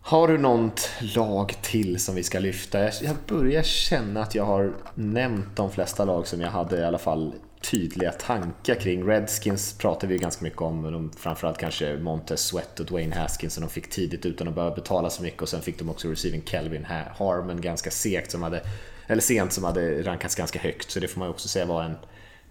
[0.00, 2.78] Har du något lag till som vi ska lyfta?
[2.84, 6.98] Jag börjar känna att jag har nämnt de flesta lag som jag hade i alla
[6.98, 9.08] fall tydliga tankar kring.
[9.08, 13.60] Redskins pratar vi ganska mycket om, de, framförallt kanske Montez Sweat och Dwayne Haskins som
[13.60, 16.42] de fick tidigt utan att behöva betala så mycket och sen fick de också receiving
[16.44, 16.86] Kelvin
[17.18, 18.60] Harmon ganska segt som hade,
[19.06, 21.82] eller sent som hade rankats ganska högt så det får man ju också säga var
[21.82, 21.96] en,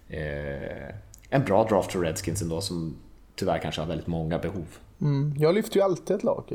[0.08, 0.94] eh,
[1.30, 2.96] en bra draft för Redskins ändå som
[3.36, 4.66] tyvärr kanske har väldigt många behov.
[5.02, 5.34] Mm.
[5.38, 6.52] Jag lyfter ju alltid ett lag.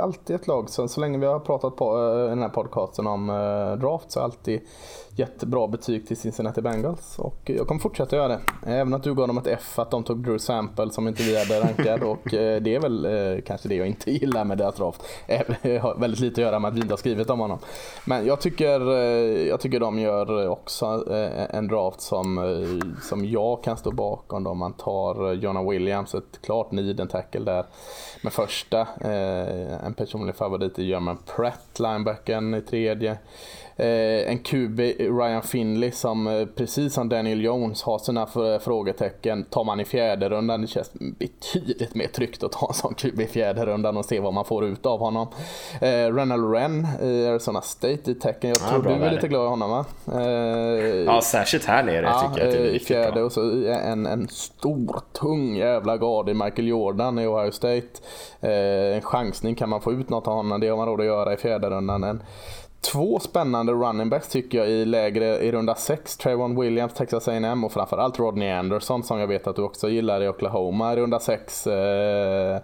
[0.00, 0.70] Alltid ett lag.
[0.70, 4.20] Så, så länge vi har pratat på uh, den här podcasten om uh, draft så
[4.20, 4.60] har jag alltid
[5.16, 7.18] gett bra betyg till Cincinnati Bengals.
[7.18, 8.40] Och jag kommer fortsätta göra det.
[8.66, 11.38] Även att du gav dem ett F att de tog Drew Sample som inte vi
[11.38, 12.02] hade rankad.
[12.08, 15.02] och uh, det är väl kanske det jag inte gillar med deras draft.
[15.80, 17.58] Har väldigt lite att göra med att vi inte har skrivit om honom.
[18.04, 18.80] Men jag tycker,
[19.46, 21.04] jag tycker de gör också
[21.50, 22.40] en draft som,
[23.02, 24.46] som jag kan stå bakom.
[24.46, 27.64] Om man tar Jonna Williams, ett klart need en tackle där
[28.20, 28.80] med första.
[28.80, 33.18] Eh, en personlig favorit är German Pratt, linebacken i tredje.
[33.78, 38.26] Eh, en QB, Ryan Finley, som eh, precis som Daniel Jones har sina
[38.60, 39.44] frågetecken.
[39.44, 43.20] Tar man i fjärde rundan, det känns betydligt mer tryggt att ta en sån QB
[43.20, 45.28] i fjärde rundan och se vad man får ut av honom.
[45.80, 48.50] Eh, Renald Ren i Arizona State i tecken.
[48.50, 49.84] Jag tror ja, du är lite glad i honom va?
[50.12, 53.24] Eh, ja, särskilt här nere ja, tycker jag att det är I fjärde bra.
[53.24, 57.88] och så en, en stor, tung jävla gard i Michael Jordan i Ohio State.
[58.40, 60.60] Eh, en chansning, kan man få ut något av honom?
[60.60, 62.04] Det har man råd att göra i fjärde rundan.
[62.04, 62.22] En,
[62.80, 66.16] två spännande running backs tycker jag i lägre i runda 6.
[66.16, 70.22] Trayvon Williams, Texas A&M och framförallt Rodney Anderson som jag vet att du också gillar
[70.22, 71.66] i Oklahoma i runda 6.
[71.66, 72.60] Eh,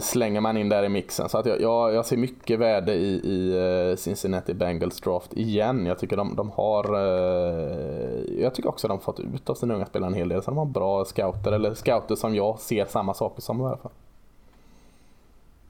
[0.00, 1.28] slänger man in där i mixen.
[1.28, 3.56] Så att jag, jag, jag ser mycket värde i, i
[3.90, 5.86] eh, Cincinnati Bengals draft igen.
[5.86, 6.94] Jag tycker de, de har...
[6.94, 10.42] Eh, jag tycker också de fått ut av sina unga spelare en hel del.
[10.42, 13.76] Så de har bra scouter, eller scouter som jag ser samma saker som i alla
[13.76, 13.92] fall.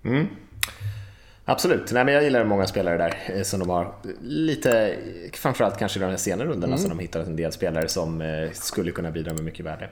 [0.05, 0.27] Mm.
[1.47, 4.97] Absolut, Nej, men jag gillar många spelare där eh, som de har lite,
[5.33, 6.79] framförallt kanske i de här senare rundorna mm.
[6.79, 9.89] som de hittat en del spelare som eh, skulle kunna bidra med mycket värde.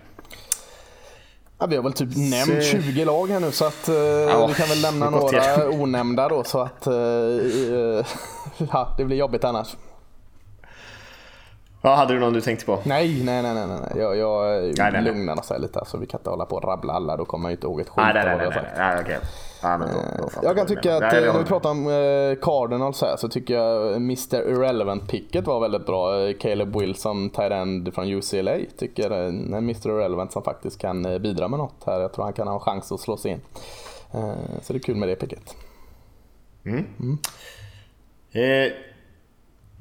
[1.58, 4.54] Ja, vi har väl typ nämnt 20 lag här nu så att uh, ja, vi
[4.54, 6.86] kan väl lämna några onämnda då så att
[8.72, 9.76] ja, det blir jobbigt annars.
[11.84, 12.78] Ja, hade du någon du tänkte på?
[12.84, 14.02] Nej, nej, nej, nej, nej.
[14.02, 15.78] Jag, jag nej, nej, lugnar oss lite.
[15.78, 17.80] Alltså, vi kan inte hålla på och rabbla alla, då kommer man ju inte ihåg
[17.80, 19.16] ett skit nej, nej, nej, nej, nej, okay.
[19.62, 19.86] ja, då,
[20.22, 23.96] då Jag kan tycka att när vi pratar om eh, Cardinals här så tycker jag
[23.96, 26.32] Mr Irrelevant-picket var väldigt bra.
[26.40, 31.58] Caleb Wilson, tight end från UCLA, tycker en Mr Irrelevant som faktiskt kan bidra med
[31.58, 32.00] något här.
[32.00, 33.40] Jag tror han kan ha en chans att slå sig in.
[34.62, 35.56] Så det är kul med det picket.
[36.64, 36.84] Mm.
[37.00, 37.18] Mm.
[38.32, 38.72] Eh.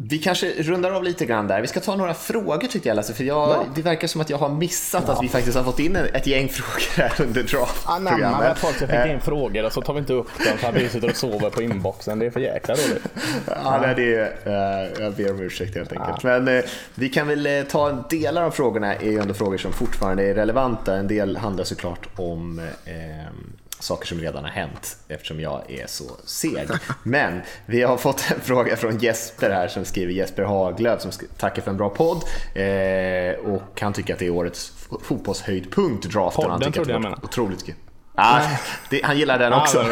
[0.10, 1.62] Vi kanske rundar av lite grann där.
[1.62, 3.66] Vi ska ta några frågor tyckte jag Lasse, för jag, ja.
[3.76, 5.14] det verkar som att jag har missat ja.
[5.14, 8.14] att vi faktiskt har fått in ett gäng frågor här under draftprogrammet.
[8.14, 9.22] Anamma att folk ska skicka in eh.
[9.22, 11.62] frågor och så tar vi inte upp dem så att vi sitter och sover på
[11.62, 12.20] inboxen.
[12.20, 13.04] Det är för jäkla dåligt.
[13.46, 16.24] Ja, nej, det är, uh, jag ber om ursäkt helt enkelt.
[16.24, 16.40] Ja.
[16.40, 16.64] Men uh,
[16.96, 20.96] vi kan väl ta delar av frågorna är ju ändå frågor som fortfarande är relevanta.
[20.96, 22.66] En del handlar såklart om uh,
[23.82, 26.68] saker som redan har hänt eftersom jag är så seg.
[27.04, 31.62] Men vi har fått en fråga från Jesper här som skriver Jesper Haglöf som tackar
[31.62, 32.24] för en bra podd
[32.56, 36.44] eh, och han tycker att det är årets fotbollshöjdpunkt draften.
[36.44, 37.22] Podden han trodde jag menade.
[37.24, 37.76] Otroligt kul.
[38.16, 38.42] Ah,
[38.90, 39.86] det, han gillar den också.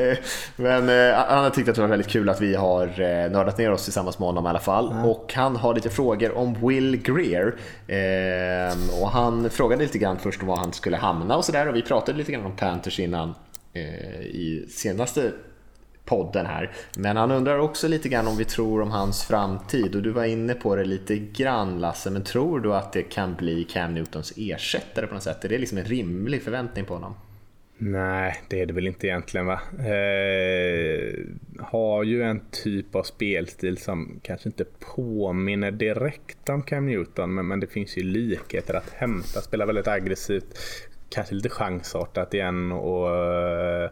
[0.56, 3.58] Men eh, han har tyckt att det var väldigt kul att vi har eh, nördat
[3.58, 4.92] ner oss tillsammans med honom i alla fall.
[4.92, 5.04] Mm.
[5.04, 7.54] Och han har lite frågor om Will Greer.
[7.86, 11.68] Eh, och han frågade lite grann först om var han skulle hamna och sådär.
[11.68, 13.34] Och vi pratade lite grann om Panthers innan
[13.72, 15.32] eh, i senaste
[16.04, 16.72] podden här.
[16.96, 20.24] Men han undrar också lite grann om vi tror om hans framtid och du var
[20.24, 24.32] inne på det lite grann Lasse, men tror du att det kan bli Cam Newtons
[24.36, 25.44] ersättare på något sätt?
[25.44, 27.14] Är det liksom en rimlig förväntning på honom?
[27.80, 29.60] Nej, det är det väl inte egentligen va.
[29.78, 31.14] Eh,
[31.58, 34.64] har ju en typ av spelstil som kanske inte
[34.96, 39.40] påminner direkt om Cam Newton, men, men det finns ju likheter att hämta.
[39.40, 40.58] Spelar väldigt aggressivt,
[41.10, 43.90] kanske lite chansartat igen och eh,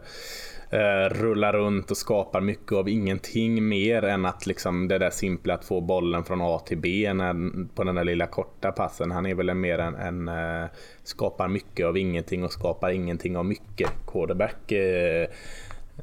[0.69, 5.53] eh, rullar runt och skapar mycket av ingenting mer än att liksom det där simpla
[5.53, 7.33] att få bollen från A till B när,
[7.75, 9.11] på den där lilla korta passen.
[9.11, 10.69] Han är väl mer en, en eh,
[11.03, 14.71] skapar mycket av ingenting och skapar ingenting av mycket quarterback.
[14.71, 15.27] Eh,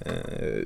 [0.01, 0.63] Eh,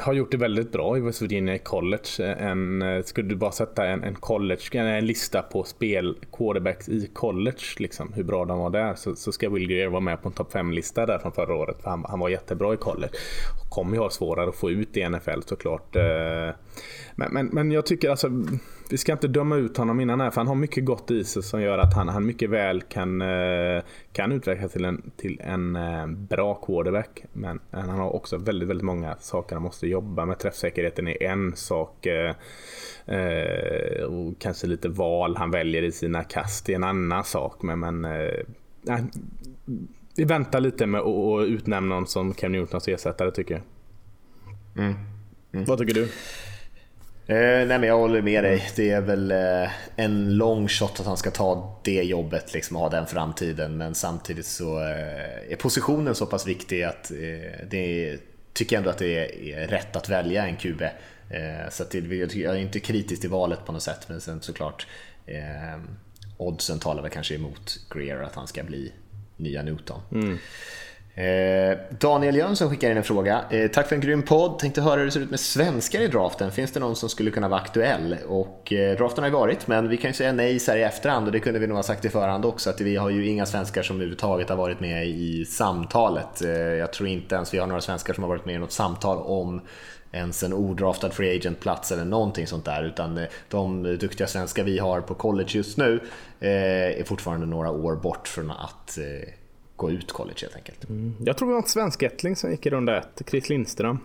[0.00, 2.36] har gjort det väldigt bra i West Virginia i college.
[2.38, 7.10] En, eh, skulle du bara sätta en, en, college, en lista på spel quarterbacks i
[7.12, 10.28] college, liksom, hur bra de var där, så, så ska Will Greer vara med på
[10.28, 11.76] en topp 5-lista där från förra året.
[11.82, 13.12] För han, han var jättebra i college.
[13.68, 15.96] Kommer ju ha svårare att få ut i NFL såklart.
[15.96, 16.50] Eh,
[17.14, 18.30] men, men, men jag tycker alltså,
[18.90, 21.42] vi ska inte döma ut honom innan här, för han har mycket gott i sig
[21.42, 25.76] som gör att han, han mycket väl kan, eh, kan utvecklas till en, till en
[25.76, 27.24] eh, bra quarterback.
[27.32, 30.38] Men han har också väldigt, väldigt många saker han måste jobba med.
[30.38, 32.06] Träffsäkerheten är en sak.
[32.06, 32.34] Eh,
[34.02, 37.62] och kanske lite val han väljer i sina kast är en annan sak.
[37.62, 38.06] Men, men
[40.16, 43.62] vi väntar lite med att utnämna honom som Cam Newtons ersättare tycker jag.
[44.84, 44.94] Mm.
[45.52, 45.64] Mm.
[45.64, 46.08] Vad tycker du?
[47.28, 48.68] Eh, nej men jag håller med dig.
[48.76, 52.88] Det är väl eh, en lång shot att han ska ta det jobbet, liksom ha
[52.88, 53.76] den framtiden.
[53.76, 58.18] Men samtidigt så eh, är positionen så pass viktig att eh, det
[58.58, 60.82] tycker ändå att det är, rätt att välja en QB.
[60.82, 61.98] Eh, så att det,
[62.34, 64.86] jag är inte kritisk till valet på något sätt, men sen såklart
[65.26, 65.80] eh,
[66.36, 68.92] oddsen talar väl kanske emot Greer att han ska bli
[69.36, 70.00] nya Newton.
[70.12, 70.38] Mm.
[71.18, 73.44] Eh, Daniel Jönsson skickar in en fråga.
[73.50, 74.58] Eh, tack för en grym podd.
[74.58, 76.52] Tänkte höra hur det ser ut med svenskar i draften.
[76.52, 78.16] Finns det någon som skulle kunna vara aktuell?
[78.28, 80.82] Och eh, draften har ju varit, men vi kan ju säga nej så här i
[80.82, 83.26] efterhand och det kunde vi nog ha sagt i förhand också att vi har ju
[83.26, 86.40] inga svenskar som överhuvudtaget har varit med i samtalet.
[86.78, 89.18] Jag tror inte ens vi har några svenskar som har varit med i något samtal
[89.18, 89.60] om
[90.12, 92.84] ens en odraftad free agent-plats eller någonting sånt där.
[92.84, 96.00] Utan de duktiga svenskar vi har på college just nu
[96.40, 98.98] är fortfarande några år bort från att
[99.78, 100.88] gå ut college helt enkelt.
[100.88, 101.14] Mm.
[101.24, 103.98] Jag tror det var en svenskättling som gick i runda ett, Chris Lindström.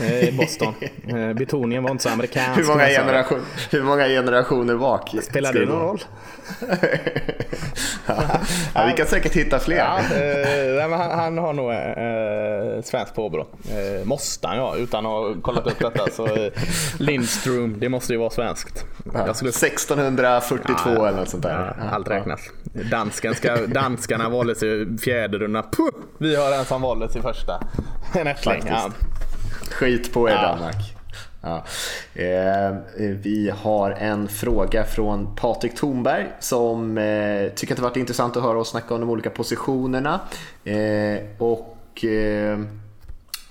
[0.00, 0.74] Eh, i Boston.
[1.08, 2.60] Eh, betoningen var inte så amerikansk.
[2.60, 3.40] Hur många, generation,
[3.70, 5.14] hur många generationer bak?
[5.22, 6.00] Spelar det någon roll?
[8.74, 9.76] ja, vi kan säkert hitta fler.
[9.76, 13.46] Ja, eh, han, han, har nog eh, svenskt påbrå.
[13.70, 16.10] Eh, måste han ja, utan att ha kollat upp detta.
[16.10, 16.52] Så, eh,
[16.98, 18.84] Lindström, det måste ju vara svenskt.
[19.14, 19.50] Ja, skulle...
[19.50, 21.74] 1642 ja, eller något sånt där.
[21.92, 22.40] Allt räknas.
[22.72, 25.38] Dansken ska, danskarna valdes i fjärde.
[25.72, 27.60] Puh, vi har en som valdes i första.
[28.14, 28.62] En ättling.
[28.66, 28.90] Ja.
[29.70, 30.42] Skit på er ja.
[30.42, 30.94] Danmark.
[31.42, 31.64] Ja.
[32.14, 38.36] Eh, vi har en fråga från Patrik Thornberg som eh, tycker att det varit intressant
[38.36, 40.20] att höra oss snacka om de olika positionerna.
[40.64, 42.58] Eh, och eh,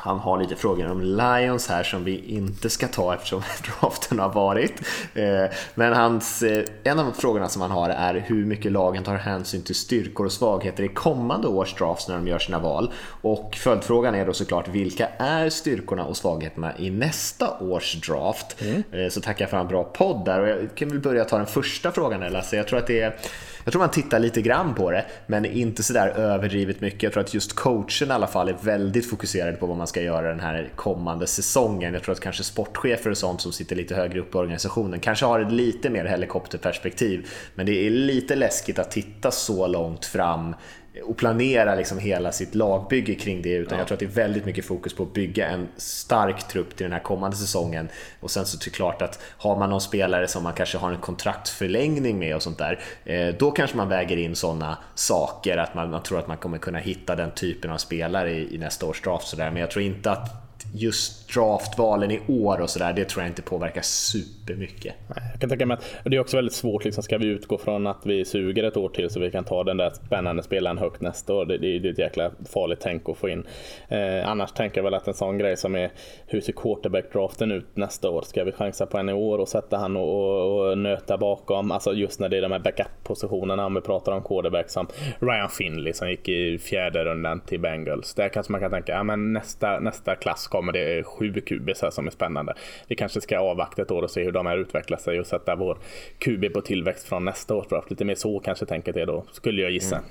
[0.04, 3.42] han har lite frågor om Lions här som vi inte ska ta eftersom
[3.82, 4.74] draften har varit.
[5.14, 9.16] Eh, men hans, eh, en av frågorna som han har är hur mycket lagen tar
[9.16, 12.92] hänsyn till styrkor och svagheter i kommande års drafts när de gör sina val.
[13.22, 18.62] Och följdfrågan är då såklart vilka är styrkorna och svagheterna i nästa års draft?
[18.62, 18.84] Mm.
[18.92, 21.38] Eh, så tackar jag för en bra podd där och jag kan väl börja ta
[21.38, 22.58] den första frågan Lasse.
[22.58, 23.16] Jag tror att det är
[23.64, 27.04] jag tror man tittar lite grann på det, men inte sådär överdrivet mycket.
[27.04, 30.02] Jag tror att just coachen i alla fall är väldigt fokuserade på vad man ska
[30.02, 31.94] göra den här kommande säsongen.
[31.94, 35.26] Jag tror att kanske sportchefer och sånt som sitter lite högre upp i organisationen kanske
[35.26, 37.30] har ett lite mer helikopterperspektiv.
[37.56, 40.56] Men det är lite läskigt att titta så långt fram
[41.04, 43.82] och planera liksom hela sitt lagbygge kring det utan ja.
[43.82, 46.84] jag tror att det är väldigt mycket fokus på att bygga en stark trupp till
[46.84, 47.90] den här kommande säsongen
[48.20, 50.92] och sen så är det klart att har man någon spelare som man kanske har
[50.92, 55.76] en kontraktförlängning med och sånt där eh, då kanske man väger in sådana saker att
[55.76, 58.86] man, man, tror att man kommer kunna hitta den typen av spelare i, i nästa
[58.86, 63.06] års draft sådär men jag tror inte att just draftvalen i år och sådär, det
[63.06, 64.96] tror jag inte påverkar supermycket.
[65.32, 67.88] Jag kan tänka mig att det är också väldigt svårt, liksom, ska vi utgå från
[67.88, 71.02] att vi suger ett år till så vi kan ta den där spännande spelaren högt
[71.02, 71.46] nästa år?
[71.46, 73.48] Det, det, det är ett jäkla farligt tänk att få in.
[73.88, 75.92] Eh, annars tänker jag väl att en sån grej som är
[76.26, 78.22] hur ser quarterback-draften ut nästa år?
[78.22, 81.72] Ska vi chansa på en i år och sätta han och, och, och nöta bakom?
[81.72, 84.88] Alltså just när det är de här backup-positionerna, om vi pratar om quarterback som
[85.20, 88.14] Ryan Finley som gick i fjärde rundan till Bengals.
[88.14, 91.90] Där kanske man kan tänka, ja men nästa, nästa klass kommer det sju QBs här
[91.90, 92.54] som är spännande.
[92.88, 95.56] Vi kanske ska avvakta ett år och se hur de här utvecklar sig och sätta
[95.56, 95.78] vår
[96.20, 97.90] QB på tillväxt från nästa års draft.
[97.90, 99.96] Lite mer så kanske tänket är då, skulle jag gissa.
[99.96, 100.08] Mm.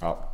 [0.00, 0.32] Ja.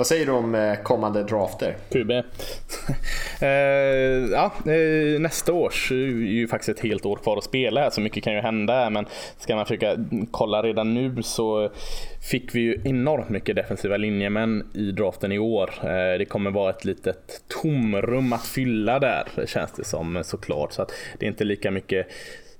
[0.00, 1.76] Vad säger du om eh, kommande drafter?
[1.92, 2.10] QB.
[3.40, 3.48] eh,
[4.32, 8.00] ja, eh, nästa års är ju faktiskt ett helt år kvar att spela här så
[8.00, 8.90] mycket kan ju hända.
[8.90, 9.06] Men
[9.38, 9.96] ska man försöka
[10.30, 11.70] kolla redan nu så
[12.22, 15.70] fick vi ju enormt mycket defensiva linjemän i draften i år.
[15.82, 20.72] Eh, det kommer vara ett litet tomrum att fylla där känns det som såklart.
[20.72, 22.06] Så att det är inte lika mycket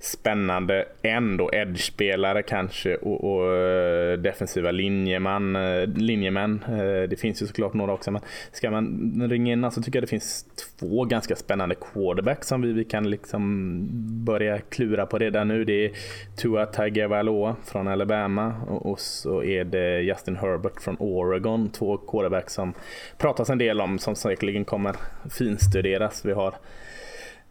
[0.01, 1.49] spännande ändå.
[1.53, 6.63] Edge-spelare kanske och, och eh, defensiva linjeman, eh, linjemän.
[6.67, 8.11] Eh, det finns ju såklart några också.
[8.11, 8.21] Men
[8.51, 10.45] ska man ringa in så alltså tycker jag det finns
[10.79, 13.87] två ganska spännande quarterbacks som vi, vi kan liksom
[14.25, 15.65] börja klura på redan nu.
[15.65, 15.91] Det är
[16.37, 21.69] Tua Tagovailoa från Alabama och, och så är det Justin Herbert från Oregon.
[21.69, 22.73] Två quarterbacks som
[23.17, 24.95] pratas en del om som säkerligen kommer
[25.29, 26.25] finstuderas.
[26.25, 26.53] Vi har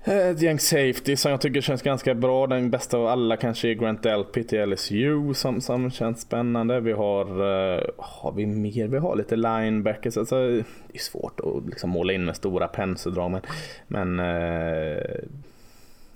[0.04, 2.46] ett gäng safety som jag tycker känns ganska bra.
[2.46, 6.80] Den bästa av alla kanske är Grant Delpit i LSU som, som känns spännande.
[6.80, 8.88] Vi har, uh, har vi mer?
[8.88, 10.16] Vi har lite linebackers.
[10.16, 13.40] Alltså, det är svårt att liksom måla in med stora penseldrag men,
[13.86, 15.20] men uh,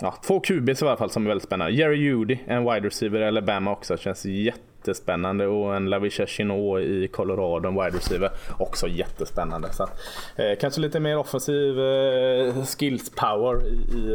[0.01, 1.72] ja, två QBs i alla fall som är väldigt spännande.
[1.72, 6.80] Jerry Judy, en wide receiver i Alabama också, känns jätte jättespännande och en Lavisha Chinot
[6.80, 9.72] i Colorado, en wide receiver, också jättespännande.
[9.72, 9.82] Så
[10.37, 14.12] eh, kanske lite mer offensiv eh, skills power i, i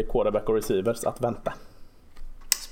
[0.00, 1.52] eh, quarterback och receivers att vänta.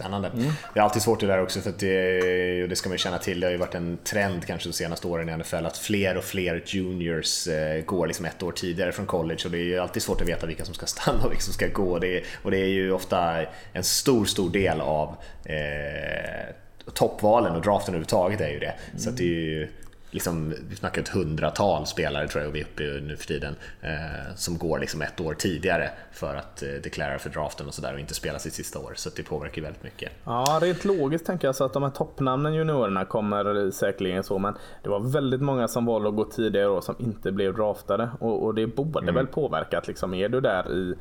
[0.00, 0.28] Spännande.
[0.28, 0.50] Mm.
[0.74, 3.40] Det är alltid svårt det där också för det, det ska man ju känna till.
[3.40, 6.24] Det har ju varit en trend kanske de senaste åren i NFL att fler och
[6.24, 10.02] fler juniors eh, går liksom ett år tidigare från college och det är ju alltid
[10.02, 11.98] svårt att veta vilka som ska stanna och vilka som ska gå.
[11.98, 16.54] Det, och det är ju ofta en stor, stor del av eh,
[16.94, 18.74] toppvalen och draften överhuvudtaget är ju det.
[18.90, 18.98] Mm.
[18.98, 19.68] Så det är ju
[20.10, 23.54] liksom, vi snackar ett hundratal spelare tror jag vi är uppe i nu för tiden
[23.80, 27.94] eh, som går liksom ett år tidigare för att eh, deklarera för draften och sådär
[27.94, 28.92] och inte spela sitt sista år.
[28.96, 30.12] Så det påverkar ju väldigt mycket.
[30.24, 34.54] Ja, rent logiskt tänker jag så att de här toppnamnen juniorerna kommer säkerligen så, men
[34.82, 38.44] det var väldigt många som valde att gå tidigare år som inte blev draftade och,
[38.44, 39.14] och det borde mm.
[39.14, 40.14] väl påverkat liksom.
[40.14, 40.94] Är du där i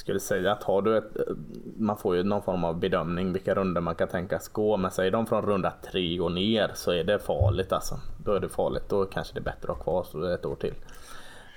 [0.00, 1.22] skulle säga att har du ett, eh,
[1.76, 4.76] man får ju någon form av bedömning vilka runder man kan tänkas gå.
[4.76, 8.00] Men säger de från runda tre och ner så är det farligt alltså.
[8.24, 8.84] Då är det farligt.
[8.88, 10.74] Då kanske det är bättre att ha kvar ett år till.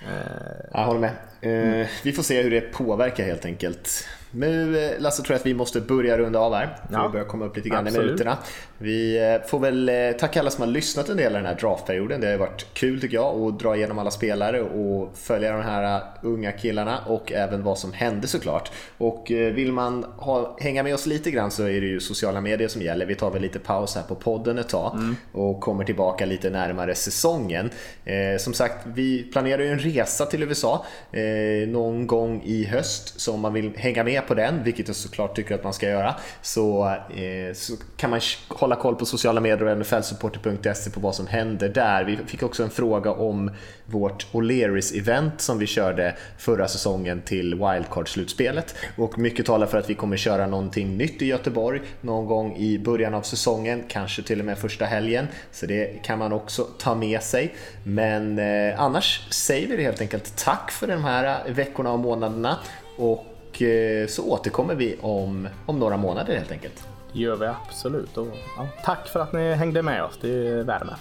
[0.08, 1.12] Eh, Jag håller med.
[1.42, 1.88] Mm.
[2.04, 4.08] Vi får se hur det påverkar helt enkelt.
[4.36, 6.66] Nu eh, Lasse tror jag att vi måste börja runda av här.
[6.66, 8.04] För ja, vi börjar komma upp lite grann absolut.
[8.04, 8.38] i minuterna.
[8.78, 11.60] Vi eh, får väl eh, tacka alla som har lyssnat en del av den här
[11.60, 12.22] draftperioden.
[12.22, 16.02] Det har varit kul tycker jag att dra igenom alla spelare och följa de här
[16.22, 18.72] unga killarna och även vad som hände såklart.
[18.98, 22.68] Och vill man ha, hänga med oss lite grann så är det ju sociala medier
[22.68, 23.06] som gäller.
[23.06, 25.16] Vi tar väl lite paus här på podden ett tag mm.
[25.32, 27.70] och kommer tillbaka lite närmare säsongen.
[28.06, 33.20] Eh, som sagt, vi planerar ju en resa till USA eh, någon gång i höst.
[33.20, 35.88] Så om man vill hänga med på den, vilket jag såklart tycker att man ska
[35.88, 41.16] göra, så, eh, så kan man hålla koll på sociala medier och nflsupporter.se på vad
[41.16, 42.04] som händer där.
[42.04, 43.52] Vi fick också en fråga om
[43.86, 48.76] vårt O'Learys-event som vi körde förra säsongen till Wildcard-slutspelet.
[48.98, 52.80] Och mycket talar för att vi kommer köra någonting nytt i Göteborg någon gång i
[52.80, 55.28] början av säsongen, kanske till och med första helgen.
[55.52, 57.56] Så det kan man också ta med sig.
[57.84, 62.60] Men eh, annars säger vi det helt enkelt tack för de här veckorna och månaderna.
[62.98, 66.88] Och och eh, så återkommer vi om, om några månader helt enkelt.
[67.12, 68.18] Gör vi absolut.
[68.18, 68.28] Och,
[68.58, 70.18] ja, tack för att ni hängde med oss.
[70.22, 70.96] Det värmer.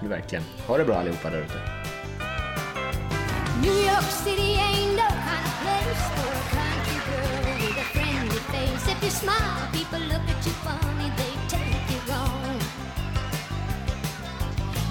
[0.00, 0.44] Verkligen.
[0.66, 1.58] Ha det bra allihopa där ute.
[3.62, 8.40] New York City ain't no kind of place for a country girl with a friendly
[8.52, 8.92] face.
[8.92, 12.58] If you smile, people look at you funny, they take you wrong.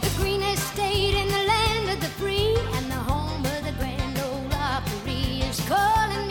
[0.02, 4.18] The greenest state in the land of the free and the home of the grand
[4.26, 6.13] old Opry is calling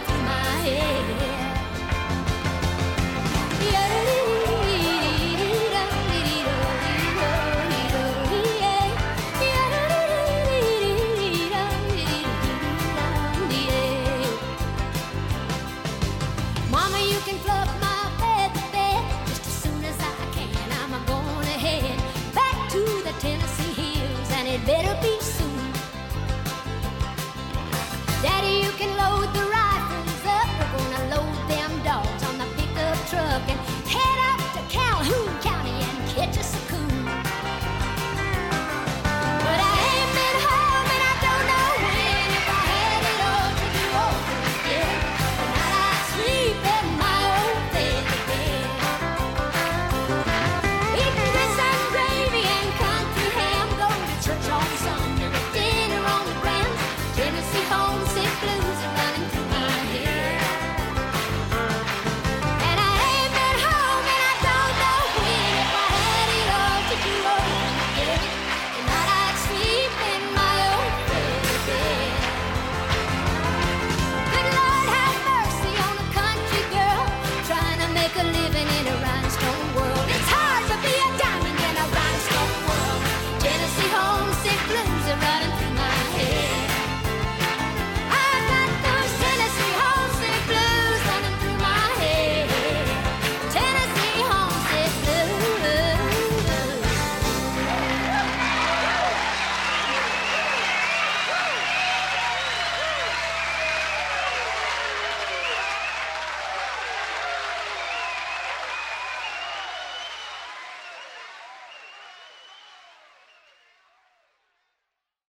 [0.00, 0.32] into my
[0.64, 1.39] head.